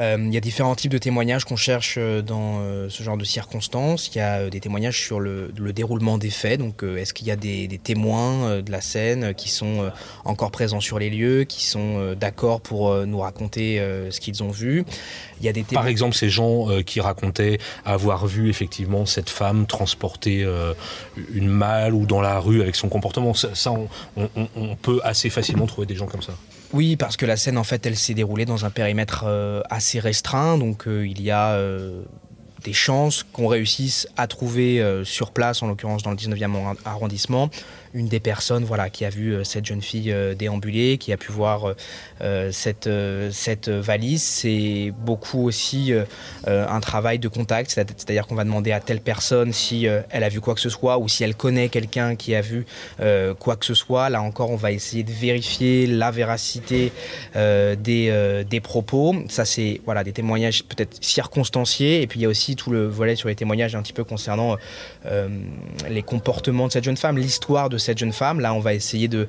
Il 0.00 0.32
y 0.32 0.36
a 0.36 0.40
différents 0.40 0.74
types 0.74 0.90
de 0.90 0.98
témoignages 0.98 1.44
qu'on 1.44 1.56
cherche 1.56 1.96
euh, 1.98 2.22
dans 2.22 2.60
euh, 2.60 2.88
ce 2.88 3.02
genre 3.02 3.16
de 3.16 3.24
circonstances. 3.24 4.10
Il 4.14 4.18
y 4.18 4.20
a 4.20 4.48
des 4.48 4.60
témoignages 4.60 5.00
sur 5.00 5.20
le, 5.20 5.52
déroulement 5.72 6.18
des 6.18 6.30
faits. 6.30 6.58
Donc, 6.58 6.82
est-ce 6.82 7.12
qu'il 7.12 7.26
y 7.26 7.30
a 7.30 7.36
des, 7.36 7.68
témoins 7.82 8.60
de 8.60 8.70
la 8.70 8.80
scène 8.80 9.34
qui 9.34 9.48
sont 9.48 9.90
encore 10.24 10.50
présents 10.50 10.80
sur 10.80 10.98
les 10.98 11.10
lieux, 11.10 11.44
qui 11.44 11.64
sont 11.64 12.14
d'accord 12.14 12.60
pour 12.60 12.94
nous 13.06 13.18
raconter 13.20 13.78
ce 14.10 14.20
qu'ils 14.20 14.42
ont 14.42 14.50
vu? 14.50 14.84
Il 15.40 15.46
y 15.46 15.48
a 15.48 15.52
des 15.52 15.62
Par 15.62 15.86
exemple, 15.86 16.14
ces 16.14 16.28
gens 16.28 16.66
qui 16.84 17.00
racontaient 17.00 17.58
avoir 17.84 18.26
vu 18.26 18.50
effectivement 18.50 19.06
cette 19.06 19.30
femme 19.30 19.66
transporter 19.66 20.46
une 21.32 21.48
malle 21.48 21.94
ou 21.94 22.06
dans 22.06 22.20
la 22.20 22.38
rue 22.40 22.60
avec 22.60 22.74
son 22.74 22.88
comportement. 22.88 23.32
Ça, 23.34 23.72
on 24.16 24.76
peut 24.76 25.00
assez 25.04 25.30
facilement 25.30 25.66
trouver 25.66 25.86
des 25.86 25.96
gens 25.96 26.06
comme 26.06 26.22
ça. 26.22 26.34
Oui, 26.72 26.96
parce 26.96 27.16
que 27.16 27.26
la 27.26 27.36
scène, 27.36 27.58
en 27.58 27.64
fait, 27.64 27.84
elle 27.86 27.96
s'est 27.96 28.14
déroulée 28.14 28.44
dans 28.44 28.64
un 28.64 28.70
périmètre 28.70 29.24
euh, 29.26 29.60
assez 29.70 29.98
restreint, 29.98 30.56
donc 30.56 30.86
euh, 30.86 31.06
il 31.06 31.20
y 31.20 31.30
a 31.30 31.52
euh, 31.54 32.02
des 32.62 32.72
chances 32.72 33.24
qu'on 33.32 33.46
réussisse 33.46 34.08
à 34.16 34.26
trouver 34.26 34.82
sur 35.04 35.30
place, 35.30 35.62
en 35.62 35.68
l'occurrence 35.68 36.02
dans 36.02 36.10
le 36.10 36.16
19e 36.16 36.76
arrondissement, 36.84 37.50
une 37.94 38.08
des 38.08 38.20
personnes 38.20 38.64
voilà, 38.64 38.90
qui 38.90 39.04
a 39.04 39.10
vu 39.10 39.32
euh, 39.32 39.44
cette 39.44 39.66
jeune 39.66 39.82
fille 39.82 40.12
euh, 40.12 40.34
déambuler, 40.34 40.98
qui 40.98 41.12
a 41.12 41.16
pu 41.16 41.32
voir 41.32 41.74
euh, 42.20 42.52
cette, 42.52 42.88
cette 43.32 43.68
valise. 43.68 44.22
C'est 44.22 44.92
beaucoup 44.96 45.46
aussi 45.46 45.92
un 46.46 46.80
travail 46.80 47.18
de 47.18 47.28
contact, 47.28 47.70
c'est-à-dire 47.70 48.26
qu'on 48.26 48.34
va 48.34 48.44
demander 48.44 48.72
à 48.72 48.80
telle 48.80 49.00
personne 49.00 49.52
si 49.52 49.86
elle 50.10 50.24
a 50.24 50.28
vu 50.28 50.40
quoi 50.40 50.54
que 50.54 50.60
ce 50.60 50.68
soit 50.68 50.98
ou 50.98 51.08
si 51.08 51.24
elle 51.24 51.34
connaît 51.34 51.68
quelqu'un 51.68 52.16
qui 52.16 52.34
a 52.34 52.40
vu 52.40 52.66
quoi 53.38 53.56
que 53.56 53.64
ce 53.64 53.74
soit. 53.74 54.10
Là 54.10 54.22
encore, 54.22 54.50
on 54.50 54.56
va 54.56 54.72
essayer 54.72 55.02
de 55.02 55.10
vérifier 55.10 55.86
la 55.86 56.10
véracité 56.10 56.92
des, 57.34 58.44
des 58.48 58.60
propos. 58.60 59.14
Ça, 59.28 59.44
c'est 59.44 59.80
voilà, 59.84 60.04
des 60.04 60.12
témoignages 60.12 60.64
peut-être 60.64 61.02
circonstanciés. 61.02 62.02
Et 62.02 62.06
puis 62.06 62.20
il 62.20 62.22
y 62.22 62.26
a 62.26 62.28
aussi 62.28 62.49
tout 62.56 62.70
le 62.70 62.86
volet 62.86 63.16
sur 63.16 63.28
les 63.28 63.34
témoignages 63.34 63.74
un 63.74 63.82
petit 63.82 63.92
peu 63.92 64.04
concernant 64.04 64.56
les 65.88 66.02
comportements 66.02 66.66
de 66.66 66.72
cette 66.72 66.84
jeune 66.84 66.96
femme, 66.96 67.18
l'histoire 67.18 67.68
de 67.68 67.78
cette 67.78 67.98
jeune 67.98 68.12
femme. 68.12 68.40
Là, 68.40 68.54
on 68.54 68.60
va 68.60 68.74
essayer 68.74 69.08
de 69.08 69.28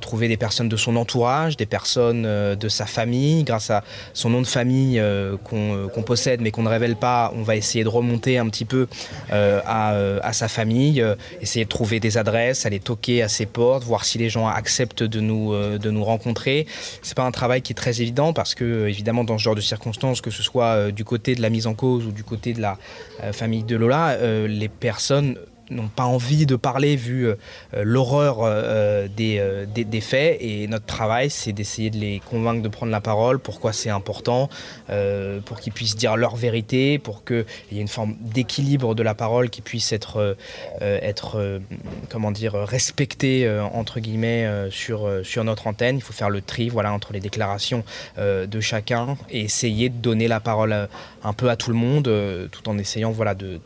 trouver 0.00 0.28
des 0.28 0.36
personnes 0.36 0.68
de 0.68 0.76
son 0.76 0.96
entourage, 0.96 1.56
des 1.56 1.66
personnes 1.66 2.22
de 2.22 2.68
sa 2.68 2.86
famille. 2.86 3.44
Grâce 3.44 3.70
à 3.70 3.82
son 4.14 4.30
nom 4.30 4.40
de 4.40 4.46
famille 4.46 5.02
qu'on 5.44 6.02
possède 6.04 6.40
mais 6.40 6.50
qu'on 6.50 6.62
ne 6.62 6.68
révèle 6.68 6.96
pas, 6.96 7.32
on 7.36 7.42
va 7.42 7.56
essayer 7.56 7.84
de 7.84 7.88
remonter 7.88 8.38
un 8.38 8.48
petit 8.48 8.64
peu 8.64 8.86
à, 9.30 9.90
à, 10.22 10.32
sa 10.32 10.48
famille, 10.48 11.04
essayer 11.40 11.64
de 11.64 11.70
trouver 11.70 12.00
des 12.00 12.18
adresses, 12.18 12.66
aller 12.66 12.80
toquer 12.80 13.22
à 13.22 13.28
ses 13.28 13.46
portes, 13.46 13.84
voir 13.84 14.04
si 14.04 14.18
les 14.18 14.28
gens 14.28 14.46
acceptent 14.48 15.02
de 15.02 15.20
nous, 15.20 15.52
de 15.78 15.90
nous 15.90 16.04
rencontrer. 16.04 16.66
C'est 17.02 17.16
pas 17.16 17.24
un 17.24 17.30
travail 17.30 17.62
qui 17.62 17.72
est 17.72 17.76
très 17.76 18.00
évident 18.00 18.32
parce 18.32 18.54
que, 18.54 18.88
évidemment, 18.88 19.24
dans 19.24 19.38
ce 19.38 19.42
genre 19.42 19.54
de 19.54 19.60
circonstances, 19.60 20.20
que 20.20 20.30
ce 20.30 20.42
soit 20.42 20.90
du 20.90 21.04
côté 21.04 21.34
de 21.34 21.42
la 21.42 21.50
mise 21.50 21.66
en 21.66 21.74
cause 21.74 22.06
ou 22.06 22.12
du 22.12 22.24
côté 22.24 22.51
de 22.54 22.60
la 22.60 22.78
famille 23.32 23.64
de 23.64 23.76
Lola, 23.76 24.16
les 24.46 24.68
personnes 24.68 25.36
n'ont 25.72 25.88
pas 25.88 26.04
envie 26.04 26.46
de 26.46 26.56
parler 26.56 26.96
vu 26.96 27.26
euh, 27.26 27.36
l'horreur 27.74 28.42
euh, 28.42 29.08
euh, 29.20 29.66
des, 29.66 30.00
faits. 30.00 30.38
Et 30.40 30.66
notre 30.66 30.86
travail, 30.86 31.30
c'est 31.30 31.52
d'essayer 31.52 31.90
de 31.90 31.98
les 31.98 32.20
convaincre 32.30 32.62
de 32.62 32.68
prendre 32.68 32.92
la 32.92 33.00
parole, 33.00 33.38
pourquoi 33.38 33.72
c'est 33.72 33.90
important, 33.90 34.48
pour 35.44 35.60
qu'ils 35.60 35.72
puissent 35.72 35.96
dire 35.96 36.16
leur 36.16 36.36
vérité, 36.36 36.98
pour 36.98 37.24
qu'il 37.24 37.44
y 37.70 37.78
ait 37.78 37.80
une 37.80 37.88
forme 37.88 38.16
d'équilibre 38.20 38.94
de 38.94 39.02
la 39.02 39.14
parole 39.14 39.50
qui 39.50 39.60
puisse 39.60 39.92
être, 39.92 40.36
comment 42.08 42.30
dire, 42.30 42.54
respectée 42.54 43.48
entre 43.72 44.00
guillemets 44.00 44.68
sur, 44.70 45.08
notre 45.44 45.66
antenne. 45.66 45.96
Il 45.96 46.02
faut 46.02 46.12
faire 46.12 46.30
le 46.30 46.40
tri 46.40 46.68
voilà, 46.68 46.92
entre 46.92 47.12
les 47.12 47.20
déclarations 47.20 47.84
de 48.18 48.60
chacun 48.60 49.16
et 49.30 49.42
essayer 49.42 49.88
de 49.88 49.96
donner 49.96 50.28
la 50.28 50.40
parole 50.40 50.88
un 51.24 51.32
peu 51.32 51.50
à 51.50 51.56
tout 51.56 51.70
le 51.70 51.76
monde, 51.76 52.10
tout 52.50 52.68
en 52.68 52.78
essayant 52.78 53.12
voilà, 53.12 53.34
de 53.34 53.60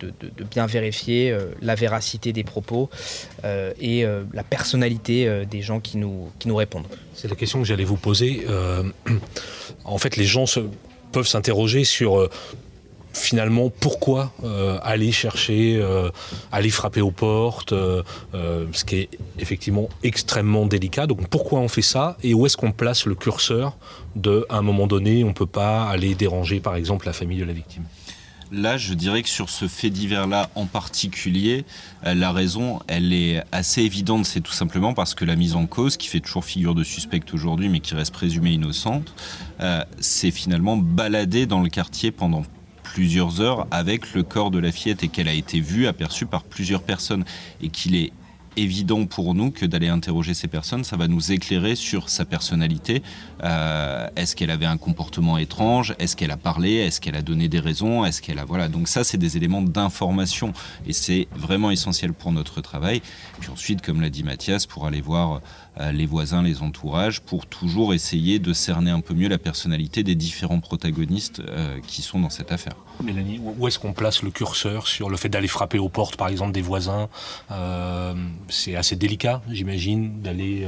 bien 0.51 0.67
vérifier 0.67 1.37
la 1.63 1.75
vérité 1.75 1.87
des 2.33 2.45
propos 2.45 2.91
euh, 3.45 3.73
et 3.81 4.05
euh, 4.05 4.25
la 4.33 4.43
personnalité 4.43 5.27
euh, 5.27 5.45
des 5.45 5.63
gens 5.63 5.81
qui 5.81 5.99
nous, 5.99 6.31
qui 6.39 6.49
nous 6.49 6.57
répondent. 6.57 6.87
C'est 7.15 7.29
la 7.29 7.37
question 7.37 7.61
que 7.61 7.67
j'allais 7.67 7.85
vous 7.85 7.97
poser. 7.97 8.47
en 9.85 9.99
fait, 9.99 10.17
les 10.17 10.25
gens 10.25 10.45
peuvent 11.13 11.27
s'interroger 11.27 11.85
sur 11.85 12.29
finalement 13.13 13.71
pourquoi 13.71 14.33
aller 14.83 15.11
chercher, 15.11 15.83
aller 16.53 16.69
frapper 16.69 17.01
aux 17.01 17.11
portes, 17.11 17.73
ce 17.73 18.85
qui 18.85 18.97
est 18.97 19.09
effectivement 19.39 19.89
extrêmement 20.03 20.67
délicat. 20.67 21.07
Donc 21.07 21.27
pourquoi 21.29 21.61
on 21.61 21.69
fait 21.69 21.83
ça 21.83 22.19
et 22.23 22.35
où 22.35 22.45
est-ce 22.45 22.59
qu'on 22.59 22.73
place 22.73 23.07
le 23.07 23.15
curseur 23.15 23.77
de, 24.15 24.45
à 24.51 24.59
un 24.59 24.63
moment 24.63 24.87
donné, 24.87 25.25
on 25.25 25.29
ne 25.29 25.33
peut 25.33 25.47
pas 25.47 25.89
aller 25.89 26.15
déranger 26.15 26.61
par 26.61 26.77
exemple 26.77 27.07
la 27.07 27.15
famille 27.15 27.39
de 27.39 27.45
la 27.45 27.55
victime? 27.55 27.85
Là, 28.53 28.77
je 28.77 28.95
dirais 28.95 29.23
que 29.23 29.29
sur 29.29 29.51
ce 29.51 29.67
fait 29.67 29.91
divers-là 29.91 30.51
en 30.55 30.67
particulier, 30.67 31.65
euh, 32.05 32.15
la 32.15 32.31
raison, 32.31 32.81
elle 32.87 33.13
est 33.13 33.43
assez 33.51 33.83
évidente. 33.83 34.25
C'est 34.25 34.41
tout 34.41 34.53
simplement 34.53 34.95
parce 34.95 35.15
que 35.15 35.25
la 35.25 35.35
mise 35.35 35.57
en 35.57 35.67
cause, 35.67 35.97
qui 35.97 36.09
fait 36.09 36.21
toujours 36.21 36.45
figure 36.45 36.75
de 36.75 36.85
suspect 36.85 37.21
aujourd'hui, 37.33 37.69
mais 37.69 37.81
qui 37.81 37.95
reste 37.95 38.13
présumée 38.13 38.53
innocente, 38.53 39.13
euh, 39.61 39.83
s'est 39.99 40.31
finalement 40.31 40.77
baladée 40.77 41.47
dans 41.47 41.61
le 41.61 41.69
quartier 41.69 42.13
pendant 42.13 42.45
plusieurs 42.85 43.41
heures 43.41 43.67
avec 43.73 44.15
le 44.15 44.23
corps 44.23 44.53
de 44.53 44.61
la 44.61 44.71
fillette 44.71 45.03
et 45.03 45.09
qu'elle 45.09 45.29
a 45.29 45.35
été 45.35 45.61
vue, 45.61 45.89
aperçue 45.89 46.27
par 46.27 46.45
plusieurs 46.45 46.83
personnes 46.83 47.25
et 47.61 47.69
qu'il 47.69 47.97
est 47.97 48.13
évident 48.57 49.07
pour 49.07 49.35
nous 49.35 49.51
que 49.51 49.67
d'aller 49.67 49.89
interroger 49.89 50.35
ces 50.35 50.49
personnes, 50.49 50.85
ça 50.85 50.97
va 50.97 51.09
nous 51.09 51.33
éclairer 51.33 51.75
sur 51.75 52.09
sa 52.09 52.25
personnalité. 52.25 53.03
Euh, 53.45 54.09
est-ce 54.17 54.35
qu'elle 54.37 54.51
avait 54.51 54.67
un 54.67 54.77
comportement 54.77 55.39
étrange? 55.39 55.95
Est-ce 55.99 56.17
qu'elle 56.17 56.31
a 56.31 56.37
parlé? 56.37 56.75
Est-ce 56.75 57.01
qu'elle 57.01 57.17
a 57.17 57.23
donné 57.23 57.49
des 57.49 57.61
raisons? 57.61 58.05
Est-ce 58.05 58.23
qu'elle 58.23 58.39
a 58.39 58.45
voilà 58.45 58.69
Donc 58.69 58.89
ça, 58.89 59.05
c'est 59.05 59.19
des 59.19 59.37
éléments 59.37 59.63
d'information 59.63 60.53
et 60.87 60.93
c'est 60.93 61.29
vraiment 61.35 61.71
essentiel 61.71 62.13
pour 62.13 62.33
notre 62.33 62.61
travail. 62.61 63.03
Puis 63.41 63.51
ensuite, 63.51 63.83
comme 63.83 64.01
l'a 64.01 64.11
dit 64.11 64.23
Mathias, 64.23 64.67
pour 64.67 64.87
aller 64.87 65.01
voir 65.01 65.41
euh, 65.81 65.93
les 65.93 66.07
voisins, 66.07 66.43
les 66.43 66.63
entourages, 66.63 67.21
pour 67.21 67.47
toujours 67.47 67.93
essayer 67.93 68.39
de 68.39 68.53
cerner 68.53 68.91
un 68.91 69.01
peu 69.01 69.15
mieux 69.15 69.29
la 69.29 69.39
personnalité 69.39 70.03
des 70.03 70.15
différents 70.15 70.61
protagonistes 70.61 71.41
euh, 71.41 71.79
qui 71.87 72.03
sont 72.03 72.21
dans 72.21 72.31
cette 72.31 72.53
affaire. 72.53 72.77
Mélanie, 73.05 73.41
où 73.45 73.69
est-ce 73.69 73.79
qu'on 73.79 73.93
place 73.93 74.23
le 74.23 74.31
curseur 74.31 74.87
sur 74.87 75.11
le 75.11 75.19
fait 75.19 75.29
d'aller 75.29 75.49
frapper 75.49 75.79
aux 75.79 75.91
portes, 75.91 76.17
par 76.17 76.29
exemple, 76.29 76.53
des 76.53 76.63
voisins 76.63 77.09
C'est 78.49 78.77
assez 78.77 78.97
délicat, 78.97 79.43
j'imagine, 79.51 80.21
d'aller 80.23 80.67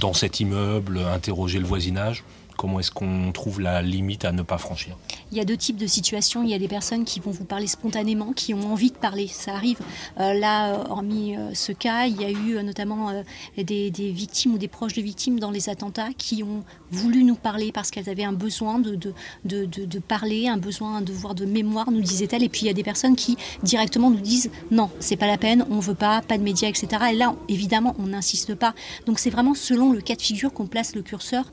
dans 0.00 0.12
cet 0.12 0.40
immeuble, 0.40 0.98
interroger 0.98 1.58
le 1.58 1.66
voisinage. 1.66 2.24
Comment 2.56 2.80
est-ce 2.80 2.90
qu'on 2.90 3.32
trouve 3.32 3.60
la 3.60 3.82
limite 3.82 4.24
à 4.24 4.32
ne 4.32 4.42
pas 4.42 4.58
franchir? 4.58 4.96
Il 5.30 5.36
y 5.36 5.40
a 5.40 5.44
deux 5.44 5.56
types 5.56 5.76
de 5.76 5.86
situations. 5.86 6.42
Il 6.42 6.50
y 6.50 6.54
a 6.54 6.58
des 6.58 6.68
personnes 6.68 7.04
qui 7.04 7.20
vont 7.20 7.30
vous 7.30 7.44
parler 7.44 7.66
spontanément, 7.66 8.32
qui 8.32 8.54
ont 8.54 8.72
envie 8.72 8.90
de 8.90 8.96
parler. 8.96 9.28
Ça 9.28 9.54
arrive. 9.54 9.78
Euh, 10.18 10.32
là, 10.32 10.74
euh, 10.74 10.84
hormis 10.88 11.36
euh, 11.36 11.52
ce 11.54 11.72
cas, 11.72 12.06
il 12.06 12.20
y 12.20 12.24
a 12.24 12.30
eu 12.30 12.62
notamment 12.62 13.12
des, 13.56 13.90
victimes 13.90 14.54
ou 14.54 14.58
des 14.58 14.68
proches 14.68 14.94
de 14.94 15.02
victimes 15.02 15.38
dans 15.38 15.50
les 15.50 15.68
attentats 15.68 16.08
qui 16.16 16.42
ont 16.42 16.64
voulu 16.90 17.24
nous 17.24 17.34
parler 17.34 17.72
parce 17.72 17.90
qu'elles 17.90 18.08
avaient 18.08 18.24
un 18.24 18.32
besoin 18.32 18.78
de, 18.78 18.94
de, 18.94 19.14
de, 19.44 19.98
parler, 19.98 20.48
un 20.48 20.56
besoin, 20.56 20.96
un 20.96 21.02
devoir 21.02 21.34
de 21.34 21.44
mémoire, 21.44 21.90
nous 21.90 22.00
disait-elle. 22.00 22.42
Et 22.42 22.48
puis 22.48 22.62
il 22.62 22.66
y 22.66 22.70
a 22.70 22.74
des 22.74 22.82
personnes 22.82 23.16
qui 23.16 23.36
directement 23.62 24.10
nous 24.10 24.20
disent 24.20 24.50
non, 24.70 24.90
c'est 24.98 25.16
pas 25.16 25.26
la 25.26 25.36
peine, 25.36 25.66
on 25.70 25.78
veut 25.80 25.94
pas, 25.94 26.22
pas 26.22 26.38
de 26.38 26.42
médias, 26.42 26.68
etc. 26.68 26.88
Et 27.12 27.16
là, 27.16 27.34
évidemment, 27.48 27.94
on 27.98 28.06
n'insiste 28.06 28.54
pas. 28.54 28.74
Donc 29.06 29.18
c'est 29.18 29.30
vraiment 29.30 29.54
selon 29.54 29.92
le 29.92 30.00
cas 30.00 30.14
de 30.14 30.22
figure 30.22 30.52
qu'on 30.52 30.66
place 30.66 30.94
le 30.94 31.02
curseur. 31.02 31.50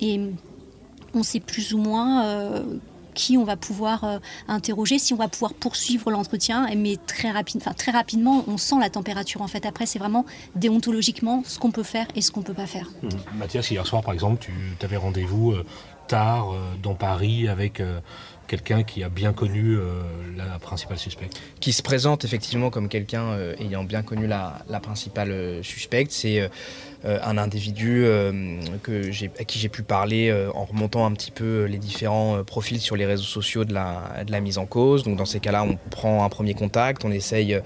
Et 0.00 0.20
on 1.14 1.22
sait 1.22 1.40
plus 1.40 1.74
ou 1.74 1.78
moins 1.78 2.62
qui 3.18 3.36
on 3.36 3.44
va 3.44 3.56
pouvoir 3.56 4.04
euh, 4.04 4.18
interroger, 4.46 4.98
si 5.00 5.12
on 5.12 5.16
va 5.16 5.26
pouvoir 5.26 5.52
poursuivre 5.52 6.10
l'entretien, 6.10 6.68
mais 6.76 6.96
très, 7.06 7.32
très 7.74 7.90
rapidement, 7.90 8.44
on 8.46 8.56
sent 8.56 8.76
la 8.80 8.90
température. 8.90 9.42
En 9.42 9.48
fait, 9.48 9.66
après, 9.66 9.86
c'est 9.86 9.98
vraiment 9.98 10.24
déontologiquement 10.54 11.42
ce 11.44 11.58
qu'on 11.58 11.72
peut 11.72 11.82
faire 11.82 12.06
et 12.14 12.22
ce 12.22 12.30
qu'on 12.30 12.40
ne 12.40 12.44
peut 12.46 12.54
pas 12.54 12.66
faire. 12.66 12.88
Mmh. 13.02 13.08
Mathias, 13.34 13.70
hier 13.72 13.84
soir, 13.84 14.02
par 14.02 14.14
exemple, 14.14 14.46
tu 14.78 14.84
avais 14.84 14.96
rendez-vous 14.96 15.50
euh, 15.50 15.66
tard 16.06 16.54
dans 16.82 16.94
Paris 16.94 17.48
avec 17.48 17.82
quelqu'un 18.48 18.82
qui 18.82 19.04
a 19.04 19.08
bien 19.08 19.32
connu 19.32 19.78
la 20.36 20.58
principale 20.58 20.98
suspecte. 20.98 21.40
Qui 21.60 21.72
se 21.72 21.82
présente 21.82 22.24
effectivement 22.24 22.70
comme 22.70 22.88
quelqu'un 22.88 23.38
ayant 23.58 23.84
bien 23.84 24.02
connu 24.02 24.26
la, 24.26 24.64
principale 24.80 25.62
suspecte. 25.62 26.10
C'est 26.10 26.48
euh, 27.04 27.18
un 27.22 27.38
individu 27.38 28.02
euh, 28.06 28.58
à 29.38 29.44
qui 29.44 29.58
j'ai 29.60 29.68
pu 29.68 29.84
parler 29.84 30.30
euh, 30.30 30.50
en 30.52 30.64
remontant 30.64 31.06
un 31.06 31.12
petit 31.12 31.30
peu 31.30 31.66
les 31.66 31.78
différents 31.78 32.42
profils 32.42 32.80
sur 32.80 32.96
les 32.96 33.06
réseaux 33.06 33.22
sociaux 33.22 33.64
de 33.64 33.72
la, 33.72 34.24
de 34.26 34.32
la 34.32 34.40
mise 34.40 34.58
en 34.58 34.66
cause. 34.66 35.04
Donc 35.04 35.16
dans 35.16 35.24
ces 35.24 35.38
cas-là, 35.38 35.62
on 35.62 35.78
prend 35.90 36.24
un 36.24 36.28
premier 36.28 36.54
contact, 36.54 37.04
on 37.04 37.12
essaye 37.12 37.60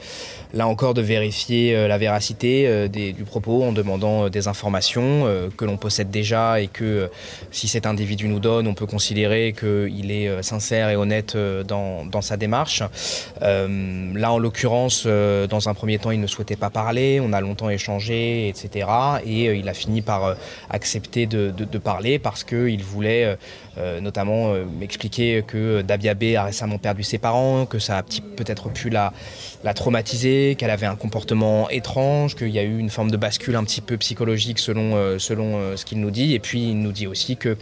là 0.52 0.68
encore 0.68 0.92
de 0.92 1.00
vérifier 1.00 1.88
la 1.88 1.96
véracité 1.96 2.88
du 2.90 3.24
propos 3.24 3.62
en 3.62 3.72
demandant 3.72 4.28
des 4.28 4.48
informations 4.48 5.26
que 5.56 5.64
l'on 5.64 5.78
possède 5.78 6.10
déjà 6.10 6.60
et 6.60 6.68
que 6.68 7.10
si 7.50 7.68
cet 7.68 7.86
individu 7.86 8.28
nous 8.28 8.40
donne, 8.40 8.66
on 8.66 8.74
peut 8.74 8.86
considérer 8.86 9.54
qu'il 9.58 10.10
est 10.10 10.42
sincère 10.42 10.71
et 10.72 10.96
honnête 10.96 11.36
dans, 11.36 12.04
dans 12.04 12.22
sa 12.22 12.36
démarche. 12.36 12.82
là, 13.40 14.32
en 14.32 14.38
l'occurrence, 14.38 15.06
dans 15.06 15.68
un 15.68 15.74
premier 15.74 15.98
temps, 15.98 16.10
il 16.10 16.20
ne 16.20 16.26
souhaitait 16.26 16.56
pas 16.56 16.70
parler, 16.70 17.20
on 17.20 17.32
a 17.32 17.40
longtemps 17.40 17.70
échangé, 17.70 18.48
etc 18.48 18.86
et 19.24 19.48
euh, 19.48 19.56
il 19.56 19.68
a 19.68 19.74
fini 19.74 20.02
par 20.02 20.24
euh, 20.24 20.34
accepter 20.70 21.26
de, 21.26 21.52
parler 21.78 22.18
parce 22.18 22.44
qu'il 22.44 22.82
voulait 22.84 23.36
euh, 23.78 24.00
notamment 24.00 24.54
m'expliquer 24.78 25.42
que 25.44 25.82
Dabiabé 25.82 26.36
a 26.36 26.44
récemment 26.44 26.78
perdu 26.78 27.02
ses 27.02 27.18
parents, 27.18 27.66
que 27.66 27.78
ça 27.78 27.98
a 27.98 28.02
peut-être 28.02 28.70
pu 28.70 28.88
la, 28.88 29.12
la 29.64 29.74
traumatiser, 29.74 30.54
qu'elle 30.56 30.70
avait 30.70 30.86
un 30.86 30.94
comportement 30.94 31.68
étrange, 31.70 32.36
qu'il 32.36 32.50
y 32.50 32.58
a 32.58 32.62
eu 32.62 32.78
une 32.78 32.90
forme 32.90 33.10
de 33.10 33.16
bascule 33.16 33.56
un 33.56 33.64
petit 33.64 33.80
peu 33.80 33.96
psychologique 33.96 34.60
selon, 34.60 35.18
selon 35.18 35.76
ce 35.76 35.84
qu'il 35.84 36.00
nous 36.00 36.10
dit. 36.10 36.34
Et 36.34 36.38
puis 36.38 36.70
il 36.70 36.78
nous 36.78 36.92
dit 36.92 37.08
aussi 37.08 37.36
que 37.36 37.56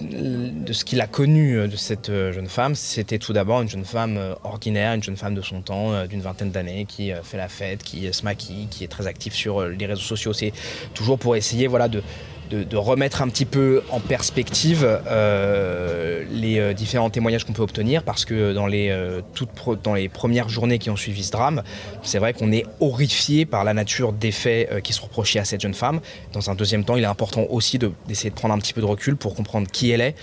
de 0.00 0.72
ce 0.72 0.84
qu'il 0.84 1.00
a 1.00 1.06
connu 1.06 1.56
euh, 1.56 1.68
de 1.68 1.76
cette 1.76 2.08
euh, 2.08 2.32
jeune 2.32 2.48
femme, 2.48 2.74
c'était 2.74 3.18
tout 3.18 3.32
d'abord 3.32 3.62
une 3.62 3.68
jeune 3.68 3.84
femme 3.84 4.16
euh, 4.16 4.34
ordinaire, 4.42 4.94
une 4.94 5.02
jeune 5.02 5.16
femme 5.16 5.34
de 5.34 5.42
son 5.42 5.62
temps, 5.62 6.06
d'une 6.06 6.20
vingtaine 6.20 6.50
d'années, 6.50 6.86
qui 6.86 7.12
fait 7.22 7.36
la 7.36 7.48
fête, 7.48 7.82
qui 7.82 8.12
se 8.12 8.22
maquille, 8.24 8.66
qui 8.68 8.84
est 8.84 8.88
très 8.88 9.06
active 9.06 9.34
sur 9.34 9.62
les 9.62 9.86
réseaux 9.86 10.00
sociaux. 10.00 10.32
C'est 10.32 10.52
toujours 10.94 11.18
pour 11.18 11.36
essayer 11.36 11.66
voilà, 11.66 11.88
de, 11.88 12.02
de, 12.50 12.76
remettre 12.76 13.22
un 13.22 13.28
petit 13.28 13.44
peu 13.44 13.82
en 13.90 14.00
perspective 14.00 14.86
euh, 15.06 16.24
les 16.30 16.58
euh, 16.58 16.72
différents 16.72 17.10
témoignages 17.10 17.44
qu'on 17.44 17.52
peut 17.52 17.62
obtenir 17.62 18.02
parce 18.02 18.24
que 18.24 18.52
dans 18.52 18.66
les, 18.66 18.90
euh, 18.90 19.20
toutes 19.34 19.50
dans 19.82 19.94
les 19.94 20.08
premières 20.08 20.48
journées 20.48 20.78
qui 20.78 20.90
ont 20.90 20.96
suivi 20.96 21.24
ce 21.24 21.32
drame, 21.32 21.62
c'est 22.02 22.18
vrai 22.18 22.32
qu'on 22.32 22.52
est 22.52 22.66
horrifié 22.80 23.46
par 23.46 23.64
la 23.64 23.74
nature 23.74 24.12
des 24.12 24.32
faits 24.32 24.82
qui 24.82 24.92
sont 24.92 25.04
reprochés 25.04 25.38
à 25.38 25.44
cette 25.44 25.60
jeune 25.60 25.74
femme. 25.74 26.00
Dans 26.32 26.50
un 26.50 26.54
deuxième 26.54 26.84
temps, 26.84 26.96
il 26.96 27.04
est 27.04 27.06
important 27.06 27.46
aussi 27.50 27.78
d'essayer 27.78 28.30
de, 28.30 28.34
prendre 28.34 28.54
un 28.54 28.58
petit 28.58 28.72
peu 28.72 28.80
de 28.80 28.86
recul 28.86 29.16
pour 29.16 29.34
comprendre 29.34 29.68
qui 29.70 29.90
elle 29.90 30.00
est, 30.00 30.14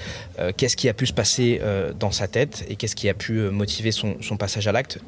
qu'est-ce 0.58 0.76
qui 0.76 0.90
a 0.90 0.94
pu 0.94 1.06
se 1.06 1.14
passer 1.14 1.62
dans 2.00 2.12
sa 2.12 2.28
tête 2.28 2.66
et 2.68 2.76
qu'est-ce 2.76 2.96
qui 2.96 3.10
a 3.10 3.14
pu 3.14 3.34
motiver 3.50 3.92
son, 3.92 4.18
son 4.22 4.38
passage 4.38 4.68
à 4.68 4.72
l'acte. 4.72 5.00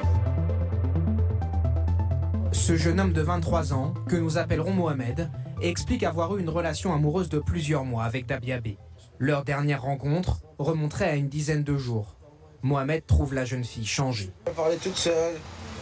Ce 2.51 2.77
jeune 2.77 2.99
homme 2.99 3.13
de 3.13 3.21
23 3.21 3.73
ans, 3.73 3.93
que 4.07 4.15
nous 4.15 4.37
appellerons 4.37 4.71
Mohamed, 4.71 5.29
explique 5.61 6.03
avoir 6.03 6.35
eu 6.35 6.39
une 6.41 6.49
relation 6.49 6.93
amoureuse 6.93 7.29
de 7.29 7.39
plusieurs 7.39 7.85
mois 7.85 8.03
avec 8.03 8.25
Dabiabé. 8.25 8.77
Leur 9.19 9.43
dernière 9.43 9.81
rencontre 9.81 10.41
remonterait 10.57 11.09
à 11.09 11.15
une 11.15 11.29
dizaine 11.29 11.63
de 11.63 11.77
jours. 11.77 12.15
Mohamed 12.61 13.05
trouve 13.05 13.33
la 13.33 13.45
jeune 13.45 13.63
fille 13.63 13.85
changée. 13.85 14.31
Elle 14.45 14.53
parlait 14.53 14.77
toute 14.77 14.95
seule, 14.97 15.35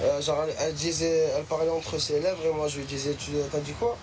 Euh, 0.04 0.20
genre, 0.20 0.46
elle, 0.60 0.74
disait, 0.74 1.30
elle 1.38 1.44
parlait 1.44 1.70
entre 1.70 2.00
ses 2.00 2.20
lèvres 2.20 2.44
et 2.44 2.52
moi 2.56 2.68
je 2.68 2.80
lui 2.80 2.86
disais, 2.86 3.14
tu 3.14 3.32
as 3.56 3.60
dit 3.60 3.74
quoi? 3.74 3.96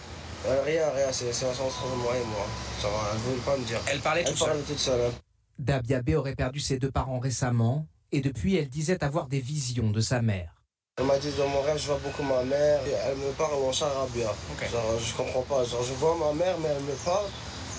Euh, 0.47 0.63
Rien, 0.65 0.89
rien, 0.95 1.11
c'est 1.11 1.27
entre 1.45 1.87
moi 1.97 2.13
et 2.17 2.25
moi. 2.27 2.47
Genre, 2.81 3.11
elle 3.13 3.19
voulait 3.19 3.43
pas 3.45 3.57
me 3.57 3.65
dire. 3.65 3.81
Elle 3.91 3.99
parlait, 3.99 4.23
elle 4.25 4.35
parlait 4.35 4.63
toute 4.63 4.79
seule. 4.79 5.01
Hein. 5.01 5.13
Dabia 5.59 6.01
B 6.03 6.11
aurait 6.11 6.37
perdu 6.37 6.61
ses 6.61 6.79
deux 6.79 6.93
parents 6.93 7.19
récemment 7.19 7.87
et 8.13 8.21
depuis 8.21 8.55
elle 8.55 8.69
disait 8.69 9.03
avoir 9.03 9.27
des 9.27 9.41
visions 9.41 9.91
de 9.91 10.01
sa 10.01 10.23
mère. 10.23 10.58
Elle 10.99 11.07
m'a 11.07 11.17
dit 11.19 11.31
dans 11.39 11.47
mon 11.47 11.61
rêve 11.61 11.79
je 11.79 11.87
vois 11.87 12.01
beaucoup 12.03 12.25
ma 12.25 12.43
mère 12.43 12.81
et 12.85 12.91
elle 13.07 13.17
me 13.19 13.31
parle 13.33 13.55
en 13.55 13.71
charabia. 13.71 14.35
Genre 14.73 14.99
je 14.99 15.15
comprends 15.15 15.43
pas, 15.43 15.65
genre 15.65 15.83
je 15.85 15.95
vois 15.95 16.17
ma 16.17 16.33
mère 16.33 16.57
mais 16.61 16.71
elle 16.77 16.83
me 16.83 17.05
parle 17.05 17.27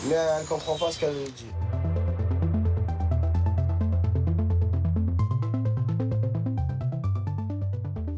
mais 0.07 0.15
elle 0.15 0.45
comprend 0.45 0.75
pas 0.75 0.89
ce 0.89 0.99
qu'elle 0.99 1.13
dit. 1.35 1.45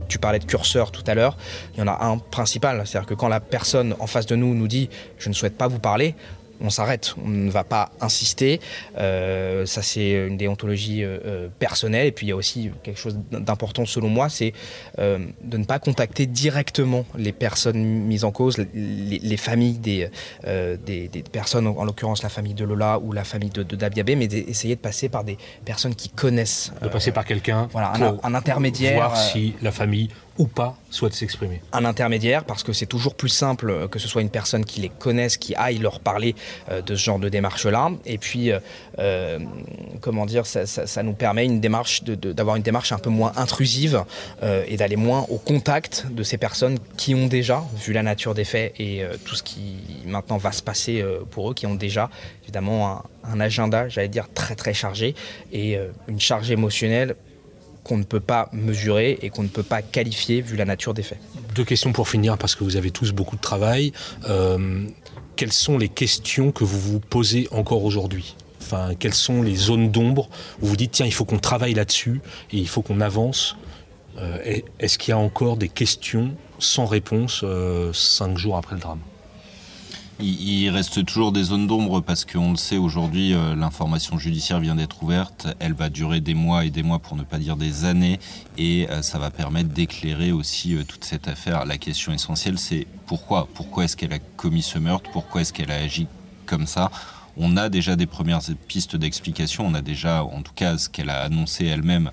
Tu 0.08 0.20
parlais 0.20 0.38
de 0.38 0.46
curseur 0.46 0.92
tout 0.92 1.04
à 1.08 1.16
l'heure, 1.16 1.36
il 1.74 1.80
y 1.80 1.82
en 1.82 1.88
a 1.88 2.06
un 2.06 2.20
principal, 2.20 2.86
c'est-à-dire 2.86 3.08
que 3.08 3.16
quand 3.16 3.30
la 3.30 3.40
personne 3.40 3.96
en 4.00 4.06
face 4.06 4.28
de 4.28 4.36
nous 4.36 4.54
nous 4.54 4.68
dit 4.68 4.90
je 5.18 5.30
ne 5.30 5.34
souhaite 5.34 5.58
pas 5.58 5.68
vous 5.68 5.80
parler, 5.80 6.16
on 6.62 6.70
s'arrête, 6.70 7.16
on 7.24 7.30
ne 7.30 7.52
va 7.52 7.64
pas 7.64 7.92
insister. 8.02 8.60
Euh, 8.98 9.66
ça, 9.66 9.82
c'est 9.82 10.12
une 10.12 10.38
déontologie 10.38 11.04
euh, 11.04 11.18
euh, 11.26 11.48
personnelle. 11.60 12.08
Et 12.08 12.12
puis, 12.12 12.28
il 12.28 12.30
y 12.30 12.34
a 12.34 12.36
aussi 12.36 12.72
quelque 12.84 13.00
chose 13.00 13.18
d'important 13.32 13.86
selon 13.86 14.10
moi, 14.10 14.30
c'est 14.30 14.54
de 14.98 15.58
ne 15.58 15.64
pas 15.64 15.80
contacter 15.80 16.26
directement 16.26 17.06
les 17.18 17.32
personnes 17.32 17.84
mises 17.84 18.24
en 18.24 18.32
cause, 18.32 18.58
les, 18.74 19.38
familles 19.38 19.78
des, 19.78 20.10
des, 20.44 21.24
personnes, 21.32 21.68
en 21.68 21.84
l'occurrence 21.84 22.24
la 22.24 22.30
famille 22.30 22.54
de 22.54 22.64
Lola 22.64 23.00
ou 23.00 23.12
la 23.12 23.24
famille 23.24 23.50
de, 23.50 23.64
de 23.64 23.76
Dabiabé, 23.76 24.16
mais 24.16 24.28
d'essayer 24.28 24.76
de 24.76 24.80
passer 24.80 25.10
par 25.10 25.24
des 25.24 25.38
personnes 25.66 25.96
qui 25.96 26.10
connaissent. 26.10 26.72
De 26.82 26.88
passer 26.88 27.12
par 27.12 27.26
quelqu'un. 27.26 27.68
Voilà, 27.72 27.94
un, 27.94 28.18
un, 28.24 28.36
intermédiaire. 28.36 28.96
Voir 28.96 29.18
si 29.18 29.56
la 29.62 29.72
famille 29.72 30.10
ou 30.38 30.48
pas 30.48 30.78
souhaite 30.90 31.14
s'exprimer. 31.14 31.62
Un 31.74 31.86
intermédiaire, 31.86 32.44
parce 32.46 32.64
que 32.64 32.74
c'est 32.74 32.86
toujours 32.86 33.16
plus 33.16 33.30
simple 33.30 33.88
que 33.90 34.00
ce 34.00 34.08
soit 34.08 34.22
une 34.22 34.30
personne 34.30 34.66
qui 34.66 34.82
les 34.82 34.90
connaisse, 34.90 35.38
qui 35.38 35.56
aille 35.56 35.78
leur 35.78 36.00
parler 36.00 36.36
euh, 36.70 36.82
de 36.82 36.96
ce 36.96 37.04
genre 37.04 37.20
de 37.20 37.30
démarche-là. 37.30 37.92
Et 38.06 38.18
puis, 38.18 38.52
euh, 38.52 38.60
euh, 39.00 39.40
comment 40.00 40.26
dire, 40.26 40.46
ça, 40.46 41.04
nous 41.04 41.14
permet 41.14 41.46
une 41.46 41.60
démarche 41.60 42.04
d'avoir 42.04 42.56
une 42.56 42.64
démarche 42.64 42.92
un 42.92 42.98
peu 42.98 43.10
moins 43.10 43.34
intrusive 43.36 44.04
et 44.68 44.78
d'aller 44.78 44.96
moins 44.96 45.26
au 45.30 45.38
contact 45.38 46.06
de 46.12 46.24
ces 46.24 46.38
personnes 46.38 46.78
qui 46.98 47.16
ont 47.16 47.28
déjà, 47.28 47.64
vu 47.76 47.94
la 47.94 48.04
nature 48.04 48.34
des 48.34 48.44
faits 48.44 48.74
et 48.80 49.04
tout 49.26 49.36
ce 49.36 49.44
qui 49.44 49.78
maintenant 50.06 50.38
va 50.38 50.52
se 50.52 50.62
passer 50.62 51.04
pour 51.32 51.52
eux, 51.52 51.54
qui 51.54 51.66
ont 51.66 51.76
déjà 51.76 52.10
évidemment 52.44 53.04
un 53.24 53.40
agenda, 53.40 53.90
j'allais 53.90 54.08
dire, 54.08 54.28
très 54.34 54.56
très 54.56 54.74
chargé 54.74 55.16
et 55.52 55.78
une 56.08 56.20
charge 56.20 56.52
émotionnelle 56.52 57.16
qu'on 57.84 57.98
ne 57.98 58.04
peut 58.04 58.20
pas 58.20 58.50
mesurer 58.54 59.18
et 59.22 59.30
qu'on 59.30 59.44
ne 59.44 59.48
peut 59.48 59.64
pas 59.64 59.82
qualifier 59.82 60.42
vu 60.42 60.56
la 60.56 60.66
nature 60.66 60.94
des 60.94 61.04
faits. 61.04 61.20
Deux 61.56 61.64
questions 61.66 61.92
pour 61.92 62.08
finir, 62.08 62.38
parce 62.38 62.56
que 62.56 62.64
vous 62.64 62.76
avez 62.76 62.92
tous 62.92 63.12
beaucoup 63.12 63.36
de 63.36 63.42
travail. 63.42 63.92
Euh, 64.30 64.86
quelles 65.36 65.54
sont 65.54 65.78
les 65.78 65.90
questions 65.90 66.52
que 66.52 66.64
vous 66.64 66.80
vous 66.80 67.00
posez 67.00 67.48
encore 67.52 67.84
aujourd'hui? 67.84 68.36
Enfin, 68.62 68.92
quelles 68.98 69.14
sont 69.14 69.42
les 69.42 69.56
zones 69.56 69.92
d'ombre 69.92 70.30
où 70.62 70.68
vous 70.68 70.76
dites 70.76 70.92
tiens, 70.92 71.06
il 71.06 71.14
faut 71.14 71.26
qu'on 71.26 71.40
travaille 71.40 71.74
là-dessus 71.74 72.22
et 72.52 72.58
il 72.58 72.68
faut 72.68 72.82
qu'on 72.82 73.02
avance? 73.02 73.58
Euh, 74.18 74.60
Est-ce 74.80 74.98
qu'il 74.98 75.12
y 75.12 75.14
a 75.14 75.18
encore 75.18 75.58
des 75.58 75.70
questions 75.70 76.36
sans 76.60 76.86
réponse 76.86 77.42
euh, 77.44 77.92
cinq 77.94 78.38
jours 78.38 78.58
après 78.58 78.76
le 78.76 78.82
drame? 78.82 79.00
Il, 80.22 80.70
reste 80.70 81.06
toujours 81.06 81.32
des 81.32 81.44
zones 81.44 81.68
d'ombre 81.68 82.02
parce 82.02 82.26
qu'on 82.26 82.52
le 82.52 82.58
sait 82.58 82.78
aujourd'hui, 82.78 83.34
euh, 83.34 83.56
l'information 83.56 84.18
judiciaire 84.18 84.60
vient 84.60 84.76
d'être 84.76 85.02
ouverte. 85.04 85.48
Elle 85.60 85.74
va 85.74 85.90
durer 85.90 86.22
des 86.22 86.34
mois 86.34 86.66
et 86.66 86.70
des 86.70 86.84
mois, 86.84 87.00
pour 87.00 87.16
ne 87.16 87.24
pas 87.24 87.38
dire 87.38 87.56
des 87.56 87.86
années, 87.86 88.20
et 88.58 88.88
euh, 88.90 89.02
ça 89.02 89.20
va 89.20 89.32
permettre 89.32 89.70
d'éclairer 89.70 90.32
aussi 90.32 90.76
euh, 90.76 90.84
toute 90.84 91.04
cette 91.04 91.28
affaire. 91.28 91.66
La 91.66 91.78
question 91.78 92.14
essentielle, 92.14 92.58
c'est 92.58 92.88
pourquoi? 93.06 93.48
Pourquoi 93.54 93.86
est-ce 93.86 93.98
qu'elle 93.98 94.14
a 94.14 94.20
commis 94.20 94.62
ce 94.62 94.80
meurtre? 94.80 95.10
Pourquoi 95.12 95.42
est-ce 95.42 95.54
qu'elle 95.54 95.72
a 95.72 95.78
agi 95.78 96.08
comme 96.46 96.68
ça? 96.68 96.92
On 97.38 97.58
a 97.58 97.70
déjà 97.70 97.96
des 97.96 98.06
premières 98.06 98.42
pistes 98.68 98.96
d'explication, 98.96 99.66
on 99.66 99.74
a 99.74 99.82
déjà, 99.82 100.24
en 100.24 100.42
tout 100.42 100.54
cas, 100.54 100.78
ce 100.78 100.90
qu'elle 100.90 101.10
a 101.10 101.22
annoncé 101.22 101.66
elle-même 101.66 102.12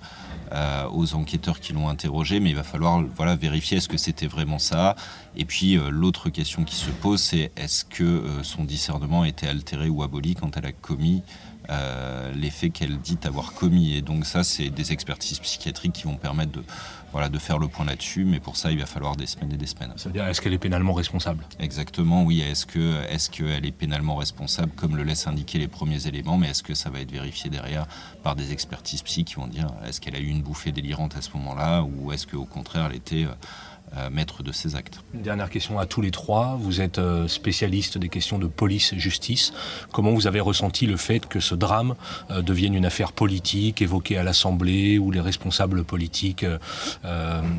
euh, 0.52 0.88
aux 0.90 1.14
enquêteurs 1.14 1.60
qui 1.60 1.74
l'ont 1.74 1.90
interrogé, 1.90 2.40
mais 2.40 2.50
il 2.50 2.56
va 2.56 2.62
falloir 2.62 3.04
vérifier 3.36 3.76
est-ce 3.76 3.88
que 3.88 3.98
c'était 3.98 4.26
vraiment 4.26 4.58
ça. 4.58 4.96
Et 5.36 5.44
puis 5.44 5.76
euh, 5.76 5.90
l'autre 5.90 6.30
question 6.30 6.64
qui 6.64 6.74
se 6.74 6.90
pose, 6.90 7.20
c'est 7.20 7.52
est-ce 7.56 7.84
que 7.84 8.02
euh, 8.02 8.42
son 8.42 8.64
discernement 8.64 9.26
était 9.26 9.46
altéré 9.46 9.90
ou 9.90 10.02
aboli 10.02 10.34
quand 10.34 10.56
elle 10.56 10.64
a 10.64 10.72
commis 10.72 11.22
les 11.68 12.50
faits 12.50 12.72
qu'elle 12.72 12.98
dit 12.98 13.18
avoir 13.24 13.52
commis. 13.52 13.94
Et 13.94 14.02
donc 14.02 14.26
ça, 14.26 14.44
c'est 14.44 14.70
des 14.70 14.92
expertises 14.92 15.38
psychiatriques 15.38 15.92
qui 15.92 16.04
vont 16.04 16.16
permettre 16.16 16.52
de, 16.52 16.64
voilà, 17.12 17.28
de 17.28 17.38
faire 17.38 17.58
le 17.58 17.68
point 17.68 17.86
là-dessus, 17.86 18.24
mais 18.24 18.40
pour 18.40 18.56
ça, 18.56 18.70
il 18.70 18.78
va 18.78 18.86
falloir 18.86 19.16
des 19.16 19.26
semaines 19.26 19.52
et 19.52 19.56
des 19.56 19.66
semaines. 19.66 19.92
Ça 19.96 20.08
veut 20.08 20.12
dire, 20.12 20.26
est-ce 20.26 20.40
qu'elle 20.40 20.52
est 20.52 20.58
pénalement 20.58 20.92
responsable? 20.92 21.44
Exactement, 21.58 22.24
oui. 22.24 22.40
Est-ce 22.40 22.66
qu'elle 22.66 23.06
est, 23.10 23.30
qu'elle 23.30 23.64
est 23.64 23.72
pénalement 23.72 24.16
responsable, 24.16 24.72
comme 24.76 24.96
le 24.96 25.04
laissent 25.04 25.26
indiquer 25.26 25.58
les 25.58 25.68
premiers 25.68 26.06
éléments, 26.06 26.36
mais 26.36 26.48
est-ce 26.48 26.62
que 26.62 26.74
ça 26.74 26.90
va 26.90 27.00
être 27.00 27.10
vérifié 27.10 27.50
derrière 27.50 27.86
par 28.22 28.36
des 28.36 28.52
expertises 28.52 29.02
psy 29.02 29.24
qui 29.24 29.36
vont 29.36 29.46
dire, 29.46 29.68
est-ce 29.86 30.00
qu'elle 30.00 30.16
a 30.16 30.20
eu 30.20 30.28
une 30.28 30.42
bouffée 30.42 30.72
délirante 30.72 31.16
à 31.16 31.22
ce 31.22 31.30
moment-là, 31.34 31.82
ou 31.82 32.12
est-ce 32.12 32.26
qu'au 32.26 32.44
contraire, 32.44 32.86
elle 32.90 32.96
était 32.96 33.24
euh, 33.24 33.28
euh, 33.28 33.77
maître 34.10 34.42
de 34.42 34.52
ses 34.52 34.76
actes. 34.76 35.00
Une 35.14 35.22
dernière 35.22 35.50
question 35.50 35.78
à 35.78 35.86
tous 35.86 36.00
les 36.00 36.10
trois. 36.10 36.58
Vous 36.60 36.80
êtes 36.80 36.98
euh, 36.98 37.28
spécialiste 37.28 37.98
des 37.98 38.08
questions 38.08 38.38
de 38.38 38.46
police-justice. 38.46 39.52
Comment 39.92 40.12
vous 40.12 40.26
avez 40.26 40.40
ressenti 40.40 40.86
le 40.86 40.96
fait 40.96 41.26
que 41.26 41.40
ce 41.40 41.54
drame 41.54 41.94
euh, 42.30 42.42
devienne 42.42 42.74
une 42.74 42.86
affaire 42.86 43.12
politique 43.12 43.82
évoquée 43.82 44.16
à 44.18 44.22
l'Assemblée 44.22 44.98
où 44.98 45.10
les 45.10 45.20
responsables 45.20 45.84
politiques 45.84 46.44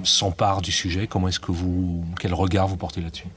s'emparent 0.03 0.61
du 0.61 0.71
sujet? 0.71 1.07
Comment 1.07 1.27
est-ce 1.27 1.39
que 1.39 1.51
vous, 1.51 2.03
quel 2.19 2.33
regard 2.33 2.67
vous 2.67 2.77
portez 2.77 3.01
là-dessus? 3.01 3.27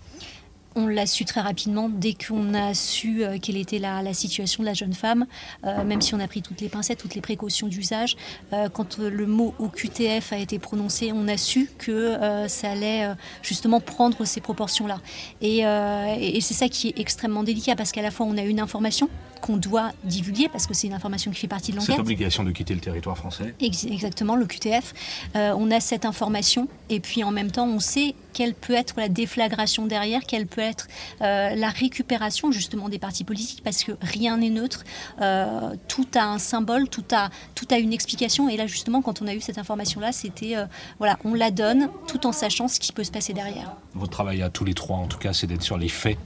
On 0.75 0.87
l'a 0.87 1.07
su 1.07 1.25
très 1.25 1.41
rapidement 1.41 1.89
dès 1.89 2.15
qu'on 2.15 2.55
a 2.55 2.75
su 2.75 3.25
euh, 3.25 3.39
quelle 3.41 3.57
était 3.57 3.79
la, 3.79 4.13
situation 4.15 4.63
de 4.63 4.69
la 4.69 4.75
jeune 4.75 4.93
femme, 4.93 5.27
euh, 5.65 5.85
même 5.85 6.01
si 6.01 6.15
on 6.15 6.21
a 6.21 6.29
pris 6.29 6.43
toutes 6.43 6.61
les 6.61 6.69
pincettes, 6.69 6.99
toutes 6.99 7.15
les 7.15 7.21
précautions 7.21 7.69
d'usage. 7.69 8.17
Euh, 8.53 8.69
quand 8.69 8.99
le 8.99 9.27
mot 9.27 9.55
OQTF 9.59 10.33
a 10.33 10.39
été 10.39 10.59
prononcé, 10.59 11.13
on 11.13 11.29
a 11.29 11.37
su 11.37 11.71
que 11.79 12.17
ça 12.49 12.71
allait 12.71 13.09
justement 13.43 13.81
prendre 13.81 14.25
ces 14.25 14.41
proportions-là. 14.41 14.99
Et, 15.41 15.59
et 15.61 16.41
c'est 16.41 16.55
ça 16.55 16.69
qui 16.69 16.89
est 16.89 16.99
extrêmement 16.99 17.43
délicat 17.43 17.77
parce 17.77 17.93
qu'à 17.93 18.03
la 18.03 18.11
fois 18.11 18.27
on 18.27 18.37
a 18.37 18.43
une 18.43 18.61
information 18.61 19.09
qu'on 19.43 19.57
doit 19.57 19.91
divulguer 20.05 20.49
parce 20.49 20.67
que 20.67 20.73
c'est 20.73 20.87
une 20.87 20.95
information 20.95 21.31
qui 21.33 21.41
fait 21.41 21.49
partie 21.49 21.73
de 21.73 21.77
l'enquête. 21.77 21.97
Cette 21.97 22.01
obligation 22.01 22.45
de 22.45 22.53
quitter 22.53 22.75
le 22.75 22.81
territoire 22.81 23.19
français. 23.19 23.55
exactement, 23.61 24.37
le 24.37 24.47
QTF. 24.47 24.95
Euh, 25.37 25.53
on 25.59 25.71
a 25.71 25.81
cette 25.81 26.07
information 26.07 26.69
et 26.89 27.01
puis 27.01 27.25
en 27.25 27.33
même 27.33 27.51
temps, 27.51 27.67
on 27.67 27.81
sait 27.81 28.15
quelle 28.33 28.55
peut 28.55 28.73
être 28.73 28.95
la 28.97 29.09
déflagration 29.09 29.85
derrière, 29.85 30.23
quelle 30.27 30.47
peut 30.47 30.63
être 30.63 30.87
euh, 31.21 31.55
la 31.55 31.69
récupération 31.69 32.53
justement 32.53 32.89
des 32.89 32.99
partis 32.99 33.25
politiques 33.25 33.63
parce 33.63 33.83
que 33.83 33.93
rien 34.01 34.39
n'est 34.39 34.49
neutre. 34.49 34.85
Euh, 35.21 35.75
tout 35.89 36.07
a 36.15 36.25
un 36.25 36.39
symbole, 36.39 36.89
tout 36.89 37.05
a, 37.13 37.29
tout 37.57 37.67
a 37.73 37.79
une 37.79 37.93
explication. 37.93 38.49
Et 38.49 38.57
là, 38.57 38.67
justement, 38.67 39.03
quand 39.03 39.23
on 39.23 39.27
a 39.27 39.35
eu 39.35 39.41
cette 39.41 39.59
information-là, 39.59 40.13
c'était 40.13 40.55
voilà, 40.99 41.19
on 41.25 41.35
la 41.35 41.51
donne 41.51 41.91
tout 42.07 42.27
en 42.27 42.33
sachant 42.33 42.69
ce 42.69 42.79
qui 42.79 42.93
peut 42.93 43.05
se 43.05 43.11
passer 43.11 43.33
derrière. 43.33 43.75
Votre 43.95 44.13
travail 44.13 44.41
à 44.43 44.51
tous 44.51 44.65
les 44.65 44.75
trois, 44.75 44.97
en 44.97 45.09
tout 45.09 45.19
cas, 45.19 45.33
c'est 45.33 45.49
d'être 45.49 45.63
sur 45.63 45.79
les 45.79 45.89
faits 45.89 46.19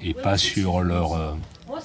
et 0.00 0.14
pas 0.14 0.38
sur 0.38 0.80
leur 0.80 1.36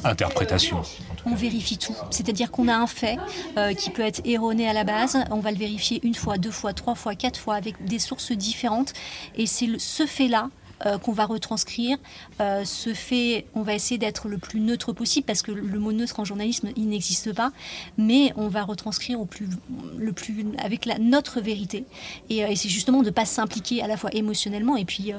interprétation. 0.03 0.81
On 1.25 1.35
vérifie 1.35 1.77
tout. 1.77 1.95
C'est-à-dire 2.09 2.51
qu'on 2.51 2.67
a 2.67 2.75
un 2.75 2.87
fait 2.87 3.17
euh, 3.57 3.73
qui 3.73 3.89
peut 3.89 4.01
être 4.01 4.21
erroné 4.25 4.69
à 4.69 4.73
la 4.73 4.83
base. 4.83 5.17
On 5.31 5.39
va 5.39 5.51
le 5.51 5.57
vérifier 5.57 5.99
une 6.03 6.15
fois, 6.15 6.37
deux 6.37 6.51
fois, 6.51 6.73
trois 6.73 6.95
fois, 6.95 7.15
quatre 7.15 7.39
fois 7.39 7.55
avec 7.55 7.83
des 7.85 7.99
sources 7.99 8.31
différentes. 8.31 8.93
Et 9.35 9.45
c'est 9.45 9.67
ce 9.77 10.05
fait-là 10.05 10.49
euh, 10.85 10.97
qu'on 10.97 11.11
va 11.11 11.25
retranscrire. 11.25 11.97
Euh, 12.39 12.63
fait, 12.65 13.45
on 13.55 13.61
va 13.63 13.73
essayer 13.73 13.97
d'être 13.97 14.27
le 14.27 14.37
plus 14.37 14.59
neutre 14.59 14.93
possible 14.93 15.25
parce 15.25 15.41
que 15.41 15.51
le 15.51 15.79
mot 15.79 15.91
neutre 15.91 16.19
en 16.19 16.25
journalisme, 16.25 16.69
il 16.75 16.89
n'existe 16.89 17.33
pas, 17.33 17.51
mais 17.97 18.31
on 18.35 18.47
va 18.47 18.63
retranscrire 18.63 19.19
au 19.19 19.25
plus, 19.25 19.47
le 19.97 20.11
plus, 20.11 20.45
avec 20.59 20.85
la, 20.85 20.99
notre 20.99 21.41
vérité. 21.41 21.85
Et, 22.29 22.45
euh, 22.45 22.53
c'est 22.55 22.69
justement 22.69 22.99
de 22.99 23.05
ne 23.05 23.11
pas 23.11 23.25
s'impliquer 23.25 23.81
à 23.81 23.87
la 23.87 23.97
fois 23.97 24.13
émotionnellement 24.13 24.77
et 24.77 24.85
puis 24.85 25.11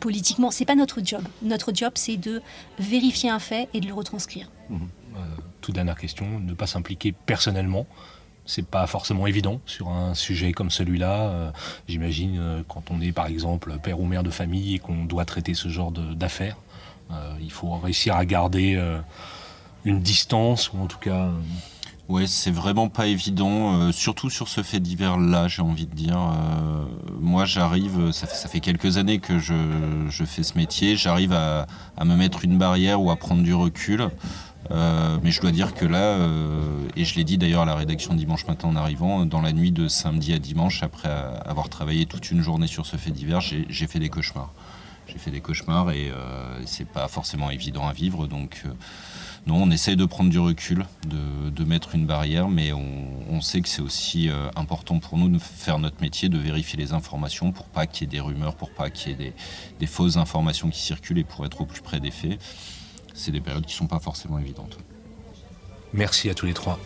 politiquement. 0.00 0.50
C'est 0.50 0.64
pas 0.64 0.74
notre 0.74 1.04
job. 1.04 1.22
Notre 1.42 1.74
job, 1.74 1.92
c'est 1.94 2.16
de 2.16 2.42
vérifier 2.78 3.30
un 3.30 3.38
fait 3.38 3.68
et 3.74 3.80
de 3.80 3.86
le 3.86 3.94
retranscrire. 3.94 4.50
Mmh. 4.70 4.78
toute 5.60 5.74
dernière 5.74 5.98
question, 5.98 6.40
ne 6.40 6.54
pas 6.54 6.66
s'impliquer 6.66 7.12
personnellement 7.12 7.86
c'est 8.52 8.66
pas 8.66 8.86
forcément 8.86 9.26
évident 9.26 9.60
sur 9.64 9.88
un 9.88 10.14
sujet 10.14 10.52
comme 10.52 10.70
celui-là. 10.70 11.20
Euh, 11.20 11.50
j'imagine 11.88 12.36
euh, 12.38 12.62
quand 12.68 12.90
on 12.90 13.00
est 13.00 13.12
par 13.12 13.26
exemple 13.26 13.78
père 13.82 13.98
ou 13.98 14.04
mère 14.04 14.22
de 14.22 14.30
famille 14.30 14.74
et 14.74 14.78
qu'on 14.78 15.06
doit 15.06 15.24
traiter 15.24 15.54
ce 15.54 15.68
genre 15.68 15.90
d'affaires, 15.90 16.58
euh, 17.10 17.32
il 17.40 17.50
faut 17.50 17.74
réussir 17.78 18.14
à 18.14 18.26
garder 18.26 18.78
une 19.84 20.00
distance 20.00 20.72
ou 20.72 20.78
en 20.82 20.86
tout 20.86 20.98
cas. 20.98 21.30
Ouais, 22.08 22.26
c'est 22.26 22.50
vraiment 22.50 22.88
pas 22.88 23.06
évident, 23.06 23.90
surtout 23.90 24.28
sur 24.28 24.48
ce 24.48 24.62
fait 24.62 24.80
divers-là, 24.80 25.48
j'ai 25.48 25.62
envie 25.62 25.86
de 25.86 25.94
dire. 25.94 26.18
moi, 27.20 27.46
j'arrive, 27.46 28.10
ça, 28.10 28.26
fait 28.26 28.60
quelques 28.60 28.98
années 28.98 29.18
que 29.18 29.38
je, 29.38 30.24
fais 30.26 30.42
ce 30.42 30.58
métier, 30.58 30.96
j'arrive 30.96 31.32
à, 31.32 31.66
à, 31.96 32.04
me 32.04 32.16
mettre 32.16 32.44
une 32.44 32.58
barrière 32.58 33.00
ou 33.00 33.10
à 33.10 33.16
prendre 33.16 33.42
du 33.42 33.54
recul. 33.54 34.10
Euh, 34.70 35.18
mais 35.22 35.30
je 35.30 35.40
dois 35.40 35.50
dire 35.50 35.74
que 35.74 35.84
là, 35.84 35.98
euh, 35.98 36.88
et 36.96 37.04
je 37.04 37.16
l'ai 37.16 37.24
dit 37.24 37.38
d'ailleurs 37.38 37.62
à 37.62 37.66
la 37.66 37.74
rédaction 37.74 38.14
dimanche 38.14 38.46
matin 38.46 38.68
en 38.68 38.76
arrivant, 38.76 39.26
dans 39.26 39.40
la 39.40 39.52
nuit 39.52 39.72
de 39.72 39.88
samedi 39.88 40.32
à 40.32 40.38
dimanche, 40.38 40.82
après 40.82 41.08
avoir 41.44 41.68
travaillé 41.68 42.06
toute 42.06 42.30
une 42.30 42.42
journée 42.42 42.66
sur 42.66 42.86
ce 42.86 42.96
fait 42.96 43.10
divers, 43.10 43.40
j'ai 43.40 43.86
fait 43.86 43.98
des 43.98 44.08
cauchemars. 44.08 44.52
J'ai 45.08 45.18
fait 45.18 45.32
des 45.32 45.40
cauchemars 45.40 45.90
et 45.90 46.10
euh, 46.10 46.64
c'est 46.64 46.86
pas 46.86 47.08
forcément 47.08 47.50
évident 47.50 47.86
à 47.86 47.92
vivre. 47.92 48.26
Donc, 48.26 48.62
non, 49.46 49.56
on 49.56 49.70
essaye 49.70 49.96
de 49.96 50.04
prendre 50.04 50.30
du 50.30 50.38
recul, 50.38 50.86
de, 51.08 51.64
mettre 51.64 51.94
une 51.94 52.06
barrière, 52.06 52.48
mais 52.48 52.72
on, 52.72 53.40
sait 53.40 53.60
que 53.60 53.68
c'est 53.68 53.82
aussi 53.82 54.30
important 54.54 55.00
pour 55.00 55.18
nous 55.18 55.28
de 55.28 55.38
faire 55.38 55.78
notre 55.78 56.00
métier, 56.00 56.28
de 56.28 56.38
vérifier 56.38 56.78
les 56.78 56.92
informations 56.92 57.50
pour 57.50 57.66
pas 57.66 57.86
qu'il 57.86 58.02
y 58.02 58.04
ait 58.04 58.10
des 58.10 58.20
rumeurs, 58.20 58.54
pour 58.54 58.70
pas 58.70 58.90
qu'il 58.90 59.10
y 59.10 59.14
ait 59.14 59.16
des, 59.16 59.32
des 59.80 59.86
fausses 59.86 60.16
informations 60.16 60.70
qui 60.70 60.80
circulent 60.80 61.18
et 61.18 61.24
pour 61.24 61.44
être 61.44 61.60
au 61.60 61.66
plus 61.66 61.80
près 61.80 61.98
des 61.98 62.10
faits 62.10 62.38
c'est 63.14 63.30
des 63.30 63.40
périodes 63.40 63.66
qui 63.66 63.74
ne 63.74 63.78
sont 63.78 63.86
pas 63.86 63.98
forcément 63.98 64.38
évidentes. 64.38 64.78
Merci 65.92 66.30
à 66.30 66.34
tous 66.34 66.46
les 66.46 66.54
trois. 66.54 66.78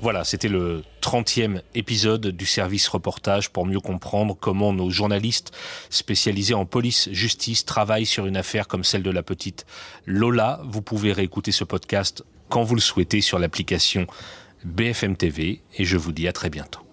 Voilà, 0.00 0.22
c'était 0.22 0.48
le 0.48 0.84
30e 1.02 1.60
épisode 1.74 2.28
du 2.28 2.46
service 2.46 2.86
reportage 2.86 3.50
pour 3.50 3.66
mieux 3.66 3.80
comprendre 3.80 4.36
comment 4.38 4.72
nos 4.72 4.90
journalistes 4.90 5.50
spécialisés 5.90 6.54
en 6.54 6.66
police-justice 6.66 7.64
travaillent 7.64 8.06
sur 8.06 8.26
une 8.26 8.36
affaire 8.36 8.68
comme 8.68 8.84
celle 8.84 9.02
de 9.02 9.10
la 9.10 9.24
petite 9.24 9.66
Lola. 10.06 10.60
Vous 10.64 10.82
pouvez 10.82 11.12
réécouter 11.12 11.50
ce 11.50 11.64
podcast 11.64 12.22
quand 12.48 12.62
vous 12.62 12.76
le 12.76 12.80
souhaitez 12.80 13.20
sur 13.20 13.40
l'application 13.40 14.06
BFM 14.64 15.16
TV 15.16 15.62
et 15.76 15.84
je 15.84 15.96
vous 15.96 16.12
dis 16.12 16.28
à 16.28 16.32
très 16.32 16.48
bientôt. 16.48 16.87